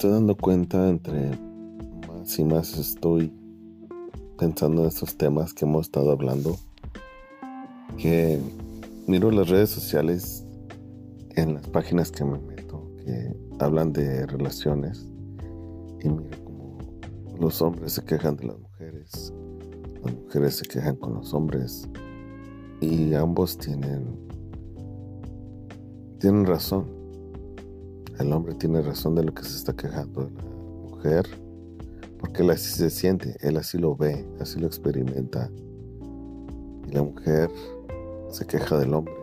estoy 0.00 0.12
dando 0.12 0.34
cuenta 0.34 0.88
entre 0.88 1.38
más 2.08 2.38
y 2.38 2.42
más 2.42 2.78
estoy 2.78 3.30
pensando 4.38 4.80
en 4.80 4.88
estos 4.88 5.14
temas 5.18 5.52
que 5.52 5.66
hemos 5.66 5.88
estado 5.88 6.10
hablando, 6.10 6.56
que 7.98 8.40
miro 9.06 9.30
las 9.30 9.50
redes 9.50 9.68
sociales 9.68 10.46
en 11.36 11.52
las 11.52 11.66
páginas 11.66 12.10
que 12.10 12.24
me 12.24 12.38
meto, 12.38 12.82
que 13.04 13.36
hablan 13.58 13.92
de 13.92 14.24
relaciones, 14.24 15.06
y 16.02 16.08
miro 16.08 16.44
como 16.44 16.78
los 17.38 17.60
hombres 17.60 17.92
se 17.92 18.02
quejan 18.02 18.36
de 18.36 18.46
las 18.46 18.58
mujeres, 18.58 19.34
las 20.02 20.14
mujeres 20.14 20.54
se 20.54 20.64
quejan 20.64 20.96
con 20.96 21.12
los 21.12 21.34
hombres, 21.34 21.86
y 22.80 23.12
ambos 23.12 23.58
tienen, 23.58 24.16
tienen 26.18 26.46
razón. 26.46 26.99
El 28.20 28.32
hombre 28.32 28.54
tiene 28.54 28.82
razón 28.82 29.14
de 29.14 29.24
lo 29.24 29.34
que 29.34 29.42
se 29.42 29.56
está 29.56 29.72
quejando 29.74 30.30
la 30.30 30.90
mujer 30.90 31.26
porque 32.20 32.42
él 32.42 32.50
así 32.50 32.70
se 32.70 32.90
siente, 32.90 33.34
él 33.40 33.56
así 33.56 33.78
lo 33.78 33.96
ve, 33.96 34.26
así 34.40 34.60
lo 34.60 34.66
experimenta. 34.66 35.50
Y 36.86 36.92
la 36.92 37.02
mujer 37.02 37.50
se 38.28 38.46
queja 38.46 38.78
del 38.78 38.92
hombre 38.92 39.14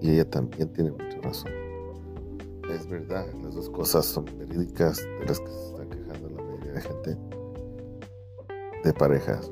y 0.00 0.10
ella 0.10 0.28
también 0.28 0.68
tiene 0.72 0.90
mucha 0.90 1.20
razón. 1.22 1.52
Es 2.68 2.88
verdad, 2.88 3.26
las 3.42 3.54
dos 3.54 3.70
cosas 3.70 4.04
son 4.04 4.24
verídicas 4.36 4.98
de 5.20 5.26
las 5.26 5.38
que 5.38 5.46
se 5.46 5.66
están 5.66 5.88
quejando 5.90 6.30
la 6.30 6.42
mayoría 6.42 6.72
de 6.72 6.80
gente 6.80 7.18
de 8.84 8.92
parejas, 8.92 9.50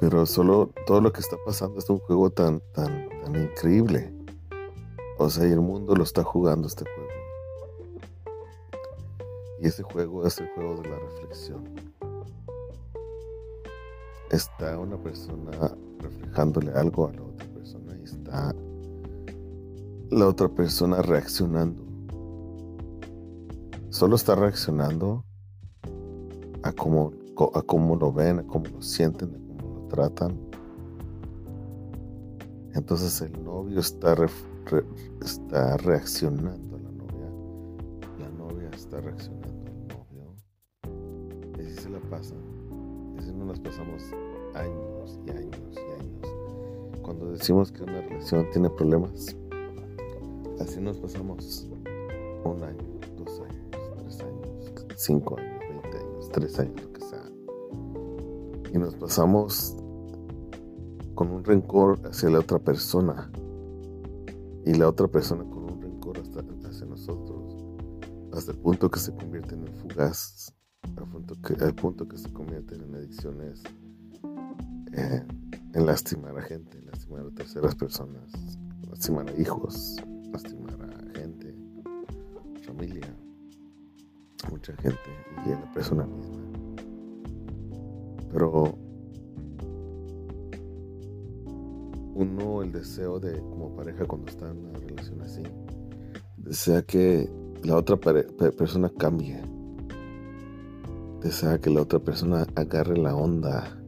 Pero 0.00 0.24
solo 0.24 0.72
todo 0.86 1.02
lo 1.02 1.12
que 1.12 1.20
está 1.20 1.36
pasando 1.44 1.78
es 1.78 1.88
un 1.90 1.98
juego 1.98 2.30
tan, 2.30 2.60
tan, 2.72 3.08
tan 3.22 3.36
increíble. 3.36 4.19
O 5.22 5.28
sea, 5.28 5.46
y 5.46 5.52
el 5.52 5.60
mundo 5.60 5.94
lo 5.94 6.02
está 6.02 6.24
jugando 6.24 6.66
este 6.66 6.86
juego. 6.86 7.10
Y 9.60 9.66
ese 9.66 9.82
juego 9.82 10.26
es 10.26 10.40
el 10.40 10.48
juego 10.54 10.80
de 10.80 10.88
la 10.88 10.98
reflexión. 10.98 11.62
Está 14.30 14.78
una 14.78 14.96
persona 14.96 15.76
reflejándole 15.98 16.72
algo 16.72 17.08
a 17.08 17.12
la 17.12 17.22
otra 17.22 17.46
persona 17.48 17.98
y 17.98 18.04
está 18.04 18.54
la 20.08 20.26
otra 20.26 20.48
persona 20.48 21.02
reaccionando. 21.02 21.84
Solo 23.90 24.16
está 24.16 24.36
reaccionando 24.36 25.26
a 26.62 26.72
cómo, 26.72 27.12
a 27.52 27.60
cómo 27.60 27.94
lo 27.94 28.10
ven, 28.10 28.38
a 28.38 28.46
cómo 28.46 28.64
lo 28.68 28.80
sienten, 28.80 29.34
a 29.34 29.62
cómo 29.62 29.80
lo 29.80 29.88
tratan. 29.88 30.40
Entonces 32.72 33.20
el 33.20 33.44
novio 33.44 33.80
está, 33.80 34.14
está 35.22 35.76
reaccionando 35.78 36.76
a 36.76 36.80
la 36.80 36.90
novia. 36.90 37.30
La 38.18 38.30
novia 38.30 38.70
está 38.74 39.00
reaccionando 39.00 39.50
pasa. 42.10 42.34
Así 43.18 43.32
no 43.32 43.46
nos 43.46 43.60
pasamos 43.60 44.02
años 44.54 45.18
y 45.26 45.30
años 45.30 45.74
y 45.74 46.02
años. 46.02 47.00
Cuando 47.02 47.32
decimos 47.32 47.70
que 47.72 47.82
una 47.82 48.00
relación 48.02 48.46
tiene 48.52 48.68
problemas, 48.70 49.36
así 50.60 50.80
nos 50.80 50.98
pasamos 50.98 51.68
un 52.44 52.62
año, 52.62 52.84
dos 53.16 53.40
años, 53.40 53.70
tres 53.98 54.20
años, 54.20 54.72
cinco 54.96 55.38
años, 55.38 55.60
veinte 55.68 55.98
años, 55.98 56.28
tres 56.32 56.58
años, 56.58 56.82
lo 56.82 56.92
que 56.92 57.00
sea. 57.00 57.30
Y 58.72 58.78
nos 58.78 58.94
pasamos 58.96 59.76
con 61.14 61.30
un 61.30 61.44
rencor 61.44 61.98
hacia 62.04 62.30
la 62.30 62.40
otra 62.40 62.58
persona 62.58 63.30
y 64.66 64.74
la 64.74 64.88
otra 64.88 65.08
persona 65.08 65.44
con 65.44 65.64
un 65.64 65.80
rencor 65.80 66.18
hasta, 66.18 66.40
hacia 66.68 66.86
nosotros, 66.86 67.66
hasta 68.32 68.52
el 68.52 68.58
punto 68.58 68.90
que 68.90 68.98
se 68.98 69.14
convierte 69.14 69.54
en 69.54 69.66
fugaz 69.74 70.54
al 70.96 71.08
punto 71.08 71.34
que, 71.42 71.64
al 71.64 71.74
punto 71.74 72.08
que 72.08 72.16
se 72.16 72.32
convierten 72.32 72.82
en 72.82 72.94
adicciones, 72.94 73.62
eh, 74.92 75.24
en 75.74 75.86
lastimar 75.86 76.36
a 76.38 76.42
gente, 76.42 76.80
lastimar 76.82 77.26
a 77.26 77.30
terceras 77.30 77.74
personas, 77.74 78.32
lastimar 78.88 79.28
a 79.28 79.40
hijos, 79.40 79.96
lastimar 80.32 80.78
a 80.82 81.18
gente, 81.18 81.54
familia, 82.66 83.14
mucha 84.50 84.74
gente 84.76 84.98
y 85.46 85.52
a 85.52 85.60
la 85.60 85.72
persona 85.72 86.06
misma. 86.06 86.40
Pero 88.32 88.78
uno, 92.14 92.62
el 92.62 92.72
deseo 92.72 93.20
de, 93.20 93.38
como 93.40 93.74
pareja, 93.74 94.06
cuando 94.06 94.28
está 94.28 94.50
en 94.50 94.58
una 94.58 94.78
relación 94.78 95.20
así, 95.22 95.42
desea 96.36 96.82
que 96.82 97.30
la 97.62 97.76
otra 97.76 97.96
persona 97.96 98.90
cambie 98.98 99.40
desea 101.20 101.58
que 101.58 101.70
la 101.70 101.82
otra 101.82 101.98
persona 101.98 102.46
agarre 102.54 102.96
la 102.96 103.14
onda. 103.14 103.78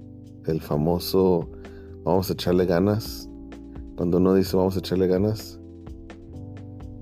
El 0.46 0.60
famoso 0.60 1.48
vamos 2.04 2.30
a 2.30 2.34
echarle 2.34 2.66
ganas. 2.66 3.28
Cuando 3.96 4.18
uno 4.18 4.34
dice 4.34 4.56
vamos 4.56 4.76
a 4.76 4.80
echarle 4.80 5.06
ganas, 5.06 5.58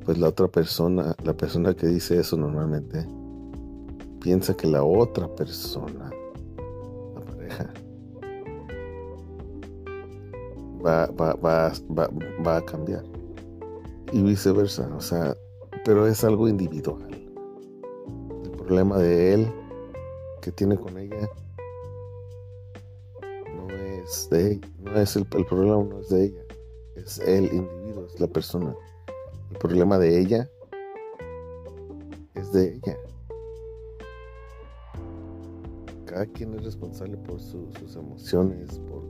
pues 0.04 0.18
la 0.18 0.28
otra 0.28 0.48
persona, 0.48 1.14
la 1.24 1.36
persona 1.36 1.74
que 1.74 1.86
dice 1.86 2.18
eso 2.18 2.36
normalmente, 2.36 3.06
piensa 4.20 4.54
que 4.54 4.66
la 4.66 4.84
otra 4.84 5.28
persona, 5.34 6.10
va, 10.84 11.06
va, 11.06 11.34
va, 11.34 11.72
va 12.46 12.56
a 12.56 12.64
cambiar. 12.64 13.04
Y 14.12 14.22
viceversa, 14.22 14.88
o 14.96 15.00
sea, 15.00 15.36
pero 15.84 16.06
es 16.06 16.24
algo 16.24 16.48
individual. 16.48 17.08
El 18.44 18.50
problema 18.50 18.98
de 18.98 19.34
él 19.34 19.52
que 20.40 20.52
tiene 20.52 20.76
con 20.76 20.96
ella 20.98 21.28
no 23.54 23.68
es 23.74 24.28
de 24.30 24.52
ella, 24.52 24.68
no 24.78 25.00
es 25.00 25.16
el, 25.16 25.26
problema 25.26 25.84
no 25.84 26.00
es 26.00 26.08
de 26.08 26.24
ella, 26.26 26.42
es 26.96 27.18
el 27.20 27.44
individuo, 27.52 28.06
es 28.06 28.20
la 28.20 28.26
persona. 28.26 28.74
El 29.50 29.58
problema 29.58 29.98
de 29.98 30.20
ella 30.20 30.50
es 32.34 32.52
de 32.52 32.74
ella. 32.74 32.96
Cada 36.06 36.26
quien 36.26 36.54
es 36.54 36.64
responsable 36.64 37.16
por 37.18 37.40
sus 37.40 37.96
emociones, 37.96 38.78
por, 38.80 39.04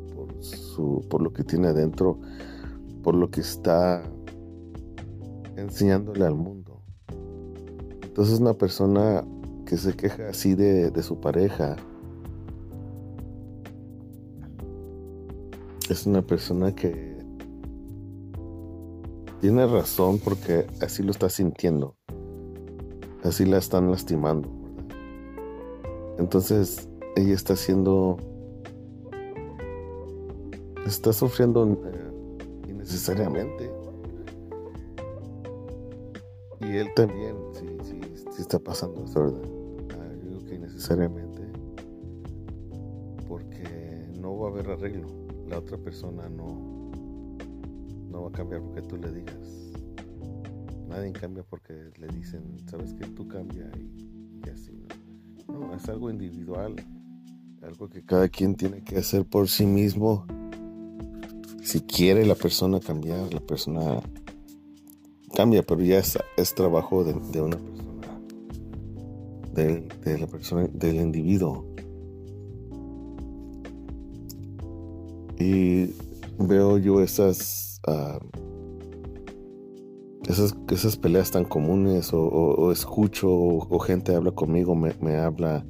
por 1.08 1.22
lo 1.22 1.32
que 1.32 1.44
tiene 1.44 1.68
adentro, 1.68 2.18
por 3.02 3.14
lo 3.14 3.30
que 3.30 3.41
está 3.41 4.02
enseñándole 5.56 6.24
al 6.24 6.34
mundo. 6.34 6.82
Entonces 8.02 8.41
una 8.41 8.54
persona 8.54 9.24
que 9.66 9.76
se 9.76 9.94
queja 9.94 10.30
así 10.30 10.54
de, 10.54 10.92
su 11.02 11.20
pareja 11.20 11.76
es 15.88 16.06
una 16.06 16.22
persona 16.22 16.74
que 16.74 17.18
tiene 19.41 19.66
razón 19.66 20.18
porque 20.18 20.66
así 20.80 21.02
lo 21.02 21.12
está 21.12 21.28
sintiendo. 21.28 21.97
Así 23.22 23.44
la 23.44 23.58
están 23.58 23.91
lastimando. 23.91 24.48
Entonces 26.18 26.88
ella 27.16 27.34
está 27.34 27.54
haciendo... 27.54 28.16
Está 30.86 31.12
sufriendo 31.12 31.64
eh, 31.66 32.68
innecesariamente. 32.68 33.70
Y 36.60 36.76
él 36.76 36.88
también, 36.94 37.36
sí, 37.52 37.66
sí, 37.82 38.00
sí 38.14 38.42
está 38.42 38.58
pasando 38.58 39.04
eso, 39.04 39.20
¿verdad? 39.20 39.60
necesariamente 40.80 41.42
porque 43.28 44.08
no 44.18 44.38
va 44.38 44.48
a 44.48 44.50
haber 44.50 44.70
arreglo. 44.70 45.08
La 45.46 45.58
otra 45.58 45.77
persona 45.77 46.27
no, 46.30 46.91
no 48.09 48.22
va 48.22 48.28
a 48.28 48.33
cambiar 48.33 48.62
porque 48.62 48.80
tú 48.80 48.97
le 48.97 49.12
digas. 49.12 49.72
Nadie 50.88 51.12
cambia 51.12 51.42
porque 51.42 51.91
le 51.98 52.09
dicen, 52.09 52.42
sabes 52.66 52.94
que 52.94 53.06
tú 53.09 53.28
cambia 53.28 53.71
y, 53.76 54.48
así. 54.48 54.72
no, 55.48 55.74
es 55.74 55.86
algo 55.91 56.10
individual, 56.10 56.74
algo 57.62 57.88
que 57.91 58.03
cada 58.03 58.28
quien 58.28 58.54
tiene 58.54 58.83
que 58.83 58.97
hacer 58.97 59.26
por 59.26 59.48
sí 59.48 59.66
mismo. 59.66 60.26
Si 61.71 61.83
quiere 61.83 62.27
la 62.27 62.34
persona 62.34 62.81
cambiar, 62.81 63.33
la 63.33 63.39
persona 63.39 64.01
cambia, 65.33 65.63
pero 65.63 65.81
ya 65.81 66.01
es, 66.01 66.55
trabajo 66.57 67.05
de, 67.05 67.13
una 67.41 67.57
persona 67.59 68.21
de, 69.55 70.19
la 70.19 70.27
persona, 70.27 70.69
del 70.72 70.97
individuo. 70.97 71.65
Y 75.39 75.95
veo 76.41 76.77
yo 76.78 77.03
esas, 77.03 77.81
ah, 77.87 78.19
esas, 80.27 80.57
esas 80.72 80.97
peleas 80.97 81.31
tan 81.31 81.45
comunes 81.45 82.11
o, 82.13 82.72
escucho 82.72 83.28
o, 83.31 83.78
gente 83.78 84.13
habla 84.13 84.33
conmigo, 84.33 84.75
me, 84.75 84.93
me, 85.01 85.19
habla, 85.19 85.65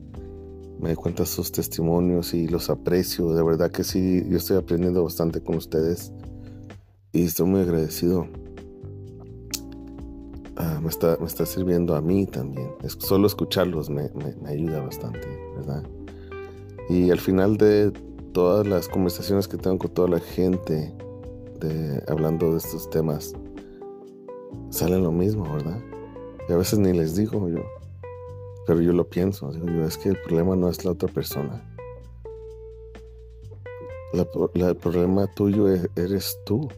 me 0.80 0.96
cuenta 0.96 1.26
sus 1.26 1.52
testimonios 1.52 2.32
y 2.32 2.48
los 2.48 2.70
aprecio. 2.70 3.32
De 3.32 3.42
verdad 3.42 3.70
que 3.70 3.84
sí, 3.84 4.24
yo 4.28 4.38
estoy 4.38 4.56
aprendiendo 4.56 5.04
bastante 5.04 5.42
con 5.42 5.56
ustedes 5.56 6.12
y 7.12 7.24
estoy 7.24 7.46
muy 7.46 7.60
agradecido. 7.60 8.26
Ah, 10.56 10.80
me, 10.82 10.88
está, 10.88 11.16
me 11.20 11.26
está 11.26 11.44
sirviendo 11.44 11.94
a 11.94 12.00
mí 12.00 12.26
también. 12.26 12.70
Solo 12.98 13.26
escucharlos 13.26 13.90
me, 13.90 14.10
me, 14.42 14.48
ayuda 14.48 14.80
bastante, 14.80 15.26
¿verdad? 15.56 15.82
Y 16.88 17.10
al 17.10 17.20
final 17.20 17.56
de 17.56 17.92
todas 18.32 18.66
las 18.66 18.88
conversaciones 18.88 19.48
que 19.48 19.56
tengo 19.56 19.78
con 19.78 19.90
toda 19.90 20.08
la 20.08 20.20
gente 20.20 20.94
de, 21.60 22.02
hablando 22.08 22.52
de 22.52 22.58
estos 22.58 22.88
temas, 22.90 23.34
sale 24.70 24.98
lo 24.98 25.12
mismo, 25.12 25.44
¿verdad? 25.52 25.80
Y 26.48 26.52
a 26.52 26.56
veces 26.56 26.78
ni 26.78 26.92
les 26.92 27.16
digo 27.16 27.48
yo, 27.48 27.62
pero 28.66 28.80
yo 28.80 28.92
lo 28.92 29.08
pienso, 29.08 29.50
digo 29.52 29.84
es 29.84 29.96
que 29.96 30.10
el 30.10 30.18
problema 30.22 30.56
no 30.56 30.68
es 30.68 30.84
la 30.84 30.92
otra 30.92 31.08
persona. 31.08 31.66
el 34.12 34.76
problema 34.76 35.26
tuyo 35.34 35.66
eres 35.96 36.38
tú. 36.44 36.68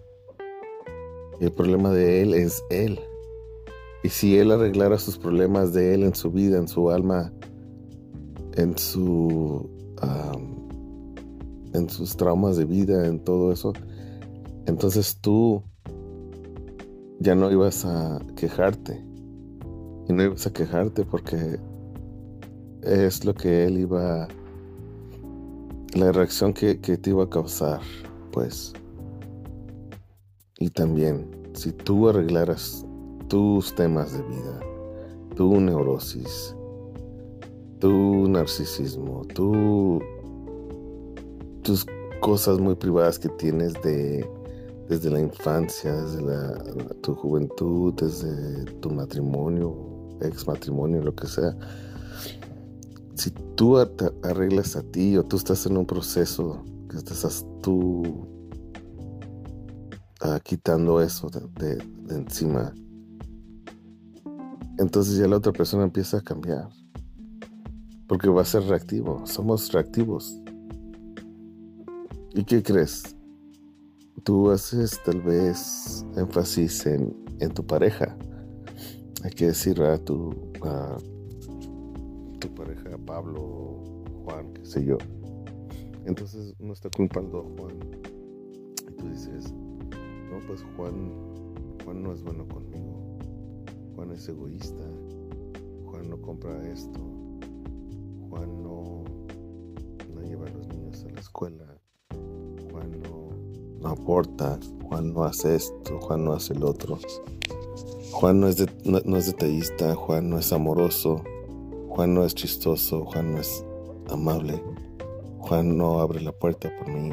Y 1.41 1.47
el 1.47 1.53
problema 1.53 1.91
de 1.91 2.23
él 2.23 2.35
es 2.35 2.63
él. 2.71 3.01
Y 4.05 4.09
si 4.09 4.39
él 4.39 4.53
arreglara 4.53 4.99
sus 4.99 5.19
problemas 5.19 5.73
de 5.73 5.95
él 5.95 6.03
en 6.05 6.15
su 6.15 6.31
vida, 6.31 6.59
en 6.59 6.69
su 6.69 6.91
alma, 6.91 7.33
en 8.55 8.77
su 8.79 9.71
en 11.75 11.89
sus 11.89 12.17
traumas 12.17 12.57
de 12.57 12.65
vida, 12.65 13.07
en 13.07 13.21
todo 13.21 13.51
eso, 13.51 13.73
entonces 14.67 15.19
tú 15.21 15.63
ya 17.19 17.35
no 17.35 17.51
ibas 17.51 17.85
a 17.85 18.21
quejarte. 18.37 19.03
Y 20.09 20.13
no 20.13 20.25
ibas 20.25 20.47
a 20.47 20.53
quejarte 20.53 21.05
porque 21.05 21.59
es 22.83 23.25
lo 23.25 23.35
que 23.35 23.65
él 23.65 23.79
iba, 23.79 24.29
la 25.95 26.13
reacción 26.13 26.53
que, 26.53 26.81
que 26.81 26.97
te 26.97 27.11
iba 27.11 27.25
a 27.25 27.31
causar, 27.31 27.81
pues. 28.33 28.73
Y 30.59 30.71
también, 30.71 31.29
si 31.55 31.73
tú 31.73 32.09
arreglaras 32.09 32.85
tus 33.29 33.75
temas 33.75 34.13
de 34.13 34.23
vida, 34.23 34.61
tu 35.37 35.61
neurosis, 35.61 36.55
tu 37.79 38.29
narcisismo, 38.29 39.25
tu, 39.35 40.01
tus 41.63 41.87
cosas 42.21 42.61
muy 42.61 42.75
privadas 42.75 43.19
que 43.19 43.29
tienes 43.31 43.75
de, 43.83 44.29
desde 44.89 45.11
la 45.11 45.21
infancia, 45.21 45.93
desde 45.93 46.95
tu 47.01 47.15
juventud, 47.15 47.95
desde 47.95 48.65
tu 48.81 48.91
matrimonio, 48.91 49.75
ex 50.21 50.47
matrimonio, 50.47 51.03
lo 51.03 51.15
que 51.15 51.27
sea. 51.27 51.57
Si 53.23 53.31
tú 53.31 53.77
arreglas 53.79 54.75
a 54.75 54.83
ti 54.83 55.17
o 55.17 55.23
tú 55.23 55.37
estás 55.37 55.65
en 55.67 55.77
un 55.77 55.87
proceso 55.87 56.65
que 56.91 56.97
estás 56.97 57.47
tú 57.63 58.03
quitando 60.43 61.01
eso 61.01 61.31
de, 61.31 61.79
encima, 62.11 62.75
entonces 64.77 65.19
ya 65.19 65.29
la 65.29 65.37
otra 65.37 65.53
persona 65.53 65.85
empieza 65.85 66.17
a 66.17 66.21
cambiar. 66.21 66.69
Porque 68.09 68.29
va 68.29 68.43
a 68.43 68.45
ser 68.45 68.65
reactivo. 68.65 69.25
Somos 69.25 69.71
reactivos. 69.71 70.41
¿Y 72.35 72.43
qué 72.43 72.61
crees? 72.61 73.15
Tú 74.25 74.51
haces 74.51 74.99
tal 75.05 75.21
vez 75.21 76.05
énfasis 76.17 76.87
en, 76.87 77.15
tu 77.55 77.65
pareja. 77.65 78.17
Hay 79.23 79.31
que 79.31 79.47
decir 79.47 79.81
a 79.81 79.97
tu, 79.97 80.35
a 80.65 80.97
tu 82.43 82.49
pareja, 82.57 82.99
Pablo, 83.07 83.79
Juan, 84.25 84.53
qué 84.53 84.65
sé 84.65 84.85
yo. 84.85 84.99
Entonces 86.05 86.55
uno 86.59 86.73
está 86.73 86.91
culpando 86.91 87.39
a 87.39 87.43
Juan. 87.43 87.79
Y 88.89 88.93
tú 88.97 89.09
dices, 89.09 89.53
no, 89.53 90.41
pues 90.49 90.65
Juan, 90.77 91.13
Juan 91.85 92.03
no 92.03 92.13
es 92.13 92.23
bueno 92.25 92.45
conmigo. 92.49 93.17
Juan 93.95 94.11
es 94.11 94.29
egoísta. 94.29 94.83
Juan 95.87 96.11
no 96.11 96.21
compra 96.21 96.69
esto. 96.69 96.99
Juan 98.29 98.63
no, 98.65 99.05
no 100.13 100.23
lleva 100.23 100.49
a 100.49 100.51
los 100.51 100.67
niños 100.67 101.05
a 101.05 101.13
la 101.13 101.21
escuela. 101.21 101.79
Juan 102.73 102.91
no, 103.81 103.89
aporta. 103.89 104.59
Juan 104.89 105.15
no 105.15 105.23
hace 105.23 105.55
esto. 105.55 106.01
Juan 106.01 106.25
no 106.25 106.33
hace 106.33 106.55
el 106.55 106.65
otro. 106.65 106.99
Juan 108.11 108.41
no 108.41 108.49
es, 108.49 108.67
no 108.85 109.17
es 109.17 109.27
detallista. 109.27 109.95
Juan 109.95 110.29
no 110.29 110.39
es 110.39 110.53
amoroso. 110.53 111.23
Juan 111.95 112.15
no 112.15 112.25
es 112.25 112.35
chistoso. 112.35 113.05
Juan 113.05 113.35
no 113.35 113.41
es 113.41 113.67
amable. 114.09 114.63
Juan 115.41 115.77
no 115.77 116.01
abre 116.01 116.23
la 116.23 116.33
puerta 116.33 116.75
por 116.79 116.89
mí. 116.89 117.13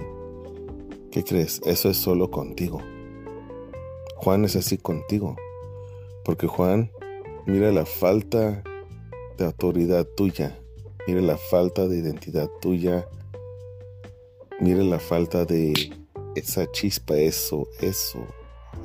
¿Qué 1.11 1.21
crees? 1.21 1.59
Eso 1.65 1.89
es 1.89 1.97
solo 1.97 2.31
contigo. 2.31 2.79
Juan 4.15 4.45
es 4.45 4.55
así 4.55 4.77
contigo. 4.77 5.35
Porque 6.23 6.47
Juan, 6.47 6.91
mira 7.45 7.73
la 7.73 7.85
falta 7.85 8.63
de 9.37 9.45
autoridad 9.45 10.07
tuya. 10.15 10.57
Mira 11.07 11.19
la 11.21 11.35
falta 11.35 11.85
de 11.85 11.97
identidad 11.97 12.49
tuya. 12.61 13.05
Mira 14.61 14.83
la 14.83 14.99
falta 14.99 15.43
de 15.43 15.73
esa 16.35 16.71
chispa, 16.71 17.17
eso, 17.17 17.67
eso, 17.81 18.19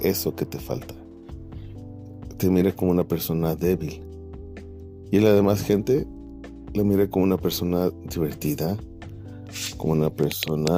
eso 0.01 0.35
que 0.35 0.45
te 0.45 0.59
falta. 0.59 0.95
Te 2.37 2.51
mira 2.51 2.73
como 2.73 2.91
una 2.91 3.05
persona 3.05 3.55
débil. 3.55 4.14
Y 5.15 5.21
la 5.21 5.33
demás 5.33 5.63
gente 5.63 6.09
la 6.73 6.83
mira 6.83 7.09
como 7.09 7.25
una 7.25 7.39
persona 7.39 7.89
divertida, 8.13 8.77
como 9.77 9.93
una 9.93 10.11
persona 10.11 10.75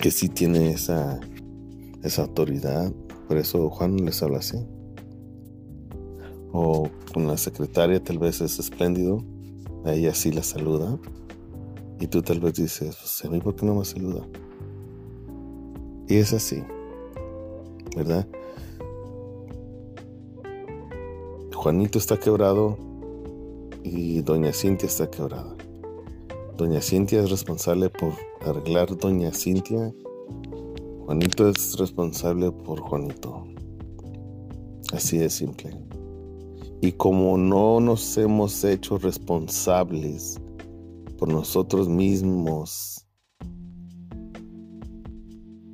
que 0.00 0.10
sí 0.10 0.28
tiene 0.28 0.70
esa 0.70 1.20
esa 2.02 2.22
autoridad. 2.22 2.92
Por 3.28 3.36
eso 3.36 3.70
Juan 3.70 4.04
les 4.04 4.24
habla 4.24 4.38
así. 4.38 4.58
O 6.50 6.90
con 7.14 7.28
la 7.28 7.36
secretaria 7.36 8.02
tal 8.02 8.18
vez 8.18 8.40
es 8.40 8.58
espléndido. 8.58 9.24
A 9.84 9.92
ella 9.92 10.12
sí 10.12 10.32
la 10.32 10.42
saluda. 10.42 10.98
Y 12.00 12.08
tú 12.08 12.22
tal 12.22 12.40
vez 12.40 12.54
dices, 12.54 12.96
pues, 12.96 13.24
a 13.24 13.30
mí 13.30 13.40
por 13.40 13.54
qué 13.54 13.66
no 13.66 13.76
me 13.76 13.84
saluda. 13.84 14.26
Y 16.08 16.16
es 16.16 16.32
así. 16.32 16.60
¿Verdad? 17.94 18.26
Juanito 21.62 21.96
está 21.96 22.18
quebrado 22.18 22.76
y 23.84 24.20
doña 24.22 24.52
Cintia 24.52 24.88
está 24.88 25.08
quebrada. 25.08 25.56
Doña 26.56 26.82
Cintia 26.82 27.22
es 27.22 27.30
responsable 27.30 27.88
por 27.88 28.14
arreglar 28.44 28.96
doña 28.96 29.32
Cintia 29.32 29.94
Juanito 31.04 31.48
es 31.48 31.78
responsable 31.78 32.50
por 32.50 32.80
Juanito. 32.80 33.44
Así 34.92 35.18
de 35.18 35.30
simple. 35.30 35.78
Y 36.80 36.90
como 36.90 37.38
no 37.38 37.78
nos 37.78 38.18
hemos 38.18 38.64
hecho 38.64 38.98
responsables 38.98 40.40
por 41.16 41.28
nosotros 41.28 41.88
mismos, 41.88 43.06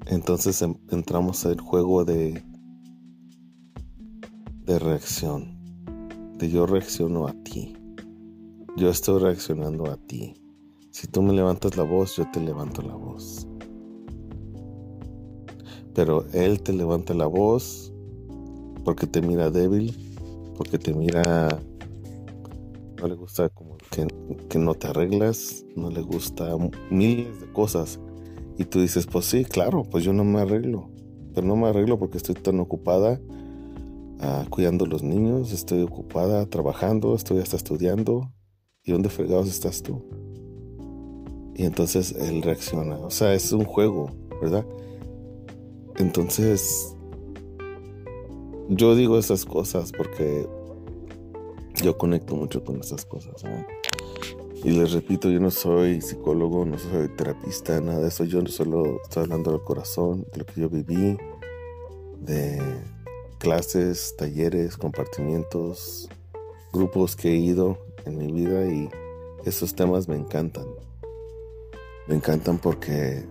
entonces 0.04 0.62
entramos 0.90 1.46
al 1.46 1.58
juego 1.58 2.04
de, 2.04 2.44
de 4.66 4.78
reacción. 4.78 5.57
Yo 6.46 6.66
reacciono 6.66 7.26
a 7.26 7.32
ti. 7.42 7.74
Yo 8.76 8.90
estoy 8.90 9.20
reaccionando 9.20 9.90
a 9.90 9.96
ti. 9.96 10.34
Si 10.90 11.08
tú 11.08 11.22
me 11.22 11.32
levantas 11.32 11.76
la 11.76 11.82
voz, 11.82 12.16
yo 12.16 12.30
te 12.30 12.40
levanto 12.40 12.82
la 12.82 12.94
voz 12.94 13.48
pero 15.98 16.24
Él 16.32 16.62
te 16.62 16.72
levanta 16.72 17.12
la 17.12 17.26
voz 17.26 17.92
porque 18.84 19.08
te 19.08 19.20
mira 19.20 19.50
débil, 19.50 19.96
porque 20.56 20.78
te 20.78 20.94
mira, 20.94 21.60
no 23.00 23.08
le 23.08 23.16
gusta 23.16 23.48
como 23.48 23.76
que, 23.90 24.58
no 24.60 24.74
te 24.74 24.86
arreglas, 24.86 25.66
no 25.74 25.90
le 25.90 26.02
gusta 26.02 26.56
miles 26.88 27.40
de 27.40 27.52
cosas. 27.52 27.98
Y 28.56 28.66
tú 28.66 28.80
dices, 28.80 29.08
pues 29.08 29.24
sí, 29.24 29.44
claro, 29.44 29.82
pues 29.82 30.04
yo 30.04 30.12
no 30.12 30.22
me 30.22 30.40
arreglo, 30.40 30.88
pero 31.34 31.48
no 31.48 31.56
me 31.56 31.66
arreglo 31.66 31.98
porque 31.98 32.18
estoy 32.18 32.36
tan 32.36 32.60
ocupada 32.60 33.20
ah, 34.20 34.44
cuidando 34.50 34.84
a 34.84 34.88
los 34.88 35.02
niños, 35.02 35.52
estoy 35.52 35.82
ocupada 35.82 36.46
trabajando, 36.46 37.14
estoy 37.14 37.38
hasta 37.38 37.56
estudiando. 37.56 38.32
¿Y 38.84 38.92
dónde 38.92 39.10
fregados 39.10 39.48
estás 39.48 39.82
tú? 39.82 40.02
Y 41.54 41.64
entonces 41.64 42.12
él 42.12 42.42
reacciona. 42.42 42.96
O 42.98 43.10
sea, 43.10 43.34
es 43.34 43.52
un 43.52 43.64
juego, 43.64 44.10
¿verdad? 44.40 44.64
Entonces, 45.96 46.96
yo 48.68 48.94
digo 48.94 49.18
esas 49.18 49.44
cosas 49.44 49.92
porque 49.92 50.46
yo 51.82 51.98
conecto 51.98 52.36
mucho 52.36 52.64
con 52.64 52.80
esas 52.80 53.04
cosas. 53.04 53.44
Y 54.64 54.70
les 54.70 54.92
repito, 54.92 55.30
yo 55.30 55.40
no 55.40 55.50
soy 55.50 56.00
psicólogo, 56.00 56.64
no 56.64 56.78
soy 56.78 57.08
terapista, 57.16 57.80
nada 57.80 58.00
de 58.00 58.08
eso. 58.08 58.24
Yo 58.24 58.44
solo 58.46 59.00
estoy 59.02 59.24
hablando 59.24 59.52
del 59.52 59.62
corazón, 59.62 60.26
de 60.32 60.38
lo 60.38 60.46
que 60.46 60.60
yo 60.60 60.68
viví, 60.68 61.16
de 62.20 62.60
clases, 63.38 64.14
talleres, 64.16 64.76
compartimientos, 64.76 66.08
grupos 66.72 67.16
que 67.16 67.30
he 67.30 67.36
ido 67.36 67.78
en 68.04 68.18
mi 68.18 68.32
vida 68.32 68.66
y 68.66 68.88
esos 69.44 69.74
temas 69.74 70.08
me 70.08 70.16
encantan. 70.16 70.66
Me 72.06 72.14
encantan 72.14 72.58
porque 72.58 73.24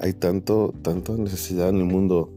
hay 0.00 0.12
tanto, 0.14 0.72
tanta 0.82 1.12
necesidad 1.12 1.68
en 1.68 1.76
el 1.76 1.84
mundo 1.84 2.32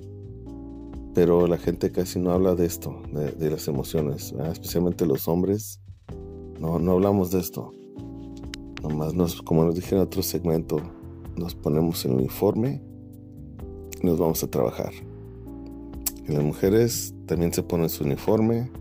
pero 1.16 1.48
la 1.48 1.58
gente 1.58 1.94
casi 1.94 2.20
no 2.20 2.32
habla 2.32 2.56
de 2.56 2.66
esto, 2.66 3.02
de, 3.14 3.50
las 3.50 3.70
emociones, 3.70 4.36
especialmente 4.52 5.06
los 5.06 5.30
hombres. 5.30 5.80
No, 6.60 6.78
no 6.78 6.92
hablamos 6.92 7.32
de 7.32 7.40
esto. 7.40 7.72
Nomás 8.84 9.14
nos, 9.14 9.42
como 9.42 9.64
nos 9.64 9.76
dije 9.76 9.96
en 9.96 10.02
otro 10.02 10.22
segmento, 10.22 10.82
nos 11.38 11.56
ponemos 11.56 12.04
el 12.04 12.12
uniforme 12.12 12.84
y 14.02 14.06
nos 14.06 14.20
vamos 14.20 14.44
a 14.44 14.48
trabajar. 14.48 14.92
Las 16.28 16.44
mujeres 16.44 17.14
también 17.28 17.54
se 17.54 17.64
ponen 17.64 17.90
su 17.90 18.04
uniforme 18.04 18.72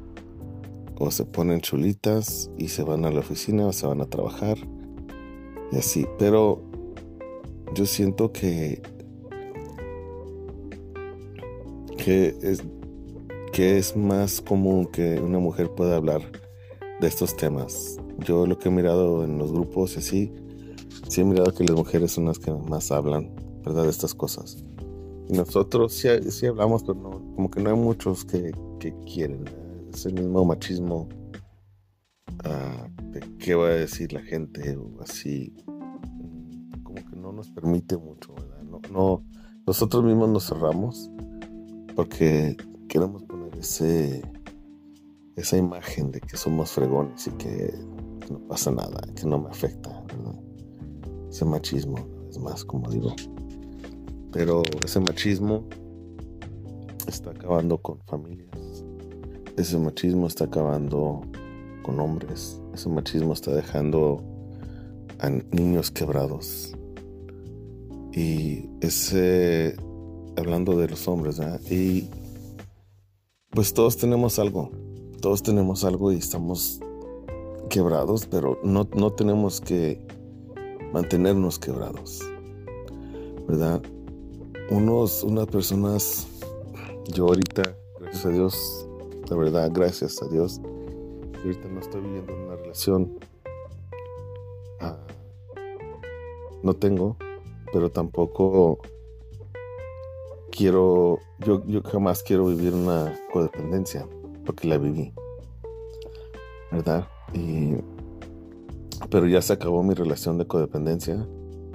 o 0.96 1.10
se 1.10 1.24
ponen 1.24 1.60
chulitas 1.60 2.50
y 2.56 2.68
se 2.68 2.82
van 2.82 3.04
a 3.04 3.10
la 3.10 3.20
oficina 3.20 3.66
o 3.66 3.72
se 3.72 3.86
van 3.86 4.00
a 4.00 4.06
trabajar 4.06 4.56
y 5.72 5.76
así. 5.76 6.06
Pero 6.18 6.62
yo 7.74 7.84
siento 7.86 8.32
que 8.32 8.80
que 12.04 12.36
es, 12.42 12.62
que 13.52 13.78
es 13.78 13.96
más 13.96 14.42
común 14.42 14.86
que 14.86 15.20
una 15.20 15.38
mujer 15.38 15.70
pueda 15.70 15.96
hablar 15.96 16.20
de 17.00 17.08
estos 17.08 17.36
temas. 17.36 17.98
Yo 18.18 18.46
lo 18.46 18.58
que 18.58 18.68
he 18.68 18.72
mirado 18.72 19.24
en 19.24 19.38
los 19.38 19.52
grupos 19.52 19.96
y 19.96 19.98
así, 20.00 20.32
sí 21.08 21.22
he 21.22 21.24
mirado 21.24 21.52
que 21.54 21.64
las 21.64 21.76
mujeres 21.76 22.12
son 22.12 22.26
las 22.26 22.38
que 22.38 22.52
más 22.52 22.90
hablan, 22.90 23.34
¿verdad? 23.64 23.84
De 23.84 23.90
estas 23.90 24.14
cosas. 24.14 24.62
Nosotros 25.28 25.92
sí, 25.94 26.46
hablamos, 26.46 26.82
pero 26.82 26.94
no, 26.94 27.10
como 27.34 27.50
que 27.50 27.60
no 27.60 27.70
hay 27.70 27.76
muchos 27.76 28.24
que, 28.24 28.52
que 28.78 28.94
quieren. 29.04 29.44
Es 29.92 30.06
el 30.06 30.14
mismo 30.14 30.44
machismo 30.44 31.08
ah, 32.44 32.88
de 33.10 33.20
qué 33.38 33.54
va 33.54 33.68
a 33.68 33.70
decir 33.70 34.12
la 34.12 34.20
gente 34.20 34.76
o 34.76 35.00
así. 35.00 35.54
Como 36.82 36.96
que 36.96 37.16
no 37.16 37.32
nos 37.32 37.50
permite 37.50 37.96
mucho, 37.96 38.34
¿verdad? 38.34 38.62
No, 38.64 38.80
no, 38.92 39.24
nosotros 39.66 40.04
mismos 40.04 40.28
nos 40.28 40.46
cerramos 40.46 41.10
porque 41.96 42.56
queremos 42.88 43.22
poner 43.24 43.56
ese 43.58 44.22
esa 45.36 45.56
imagen 45.56 46.12
de 46.12 46.20
que 46.20 46.36
somos 46.36 46.70
fregones 46.70 47.26
y 47.26 47.30
que, 47.32 47.74
no 48.30 48.38
pasa 48.48 48.70
nada, 48.70 49.00
que 49.14 49.26
no 49.26 49.38
me 49.38 49.48
afecta, 49.50 49.90
¿verdad? 50.06 50.40
Ese 51.28 51.44
machismo, 51.44 51.96
es 52.30 52.38
más, 52.38 52.64
como 52.64 52.88
digo. 52.88 53.14
Pero 54.34 54.62
ese 54.84 54.98
machismo 54.98 55.64
está 57.06 57.30
acabando 57.30 57.78
con 57.78 58.00
familias. 58.00 58.84
Ese 59.56 59.78
machismo 59.78 60.26
está 60.26 60.46
acabando 60.46 61.22
con 61.84 62.00
hombres. 62.00 62.60
Ese 62.74 62.88
machismo 62.88 63.32
está 63.32 63.52
dejando 63.52 64.20
a 65.20 65.30
niños 65.30 65.92
quebrados. 65.92 66.74
Y 68.12 68.68
ese 68.80 69.76
hablando 70.36 70.76
de 70.76 70.88
los 70.88 71.06
hombres, 71.06 71.40
Y 71.70 72.10
pues 73.50 73.72
todos 73.72 73.96
tenemos 73.96 74.40
algo, 74.40 74.72
todos 75.20 75.44
tenemos 75.44 75.84
algo 75.84 76.10
y 76.10 76.16
estamos 76.16 76.80
quebrados, 77.70 78.26
pero 78.26 78.58
no, 78.64 78.88
no 78.96 79.12
tenemos 79.12 79.60
que 79.60 80.04
mantenernos 80.92 81.60
quebrados, 81.60 82.20
¿verdad? 83.46 83.80
Unos, 84.70 85.22
unas 85.22 85.46
personas, 85.46 86.26
yo 87.12 87.26
ahorita, 87.26 87.76
gracias 88.00 88.26
a 88.26 88.28
Dios, 88.30 88.88
la 89.28 89.36
verdad, 89.36 89.70
gracias 89.72 90.22
a 90.22 90.28
Dios, 90.28 90.60
ahorita 91.42 91.68
no 91.68 91.80
estoy 91.80 92.00
viviendo 92.00 92.34
una 92.34 92.56
relación, 92.56 93.18
ah, 94.80 94.96
no 96.62 96.74
tengo, 96.74 97.16
pero 97.72 97.90
tampoco 97.90 98.80
quiero, 100.50 101.18
yo, 101.40 101.62
yo 101.66 101.82
jamás 101.82 102.22
quiero 102.22 102.46
vivir 102.46 102.72
una 102.72 103.18
codependencia, 103.32 104.08
porque 104.46 104.68
la 104.68 104.78
viví, 104.78 105.12
¿verdad? 106.70 107.06
Y, 107.34 107.74
pero 109.10 109.26
ya 109.26 109.42
se 109.42 109.52
acabó 109.52 109.82
mi 109.82 109.94
relación 109.94 110.38
de 110.38 110.46
codependencia 110.46 111.26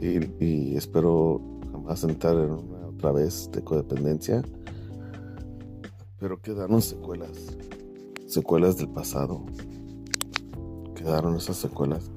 y, 0.02 0.76
espero 0.76 1.42
jamás 1.72 2.04
entrar 2.04 2.36
en 2.36 2.52
una 2.52 2.79
otra 3.00 3.14
vez 3.14 3.50
de 3.54 3.64
codependencia. 3.64 4.44
Pero 6.20 6.42
quedaron 6.42 6.82
secuelas, 6.82 7.58
secuelas 8.28 8.78
del 8.78 8.90
pasado. 8.90 9.46
Quedaron 10.96 11.38
esas 11.38 11.56
secuelas 11.56 12.12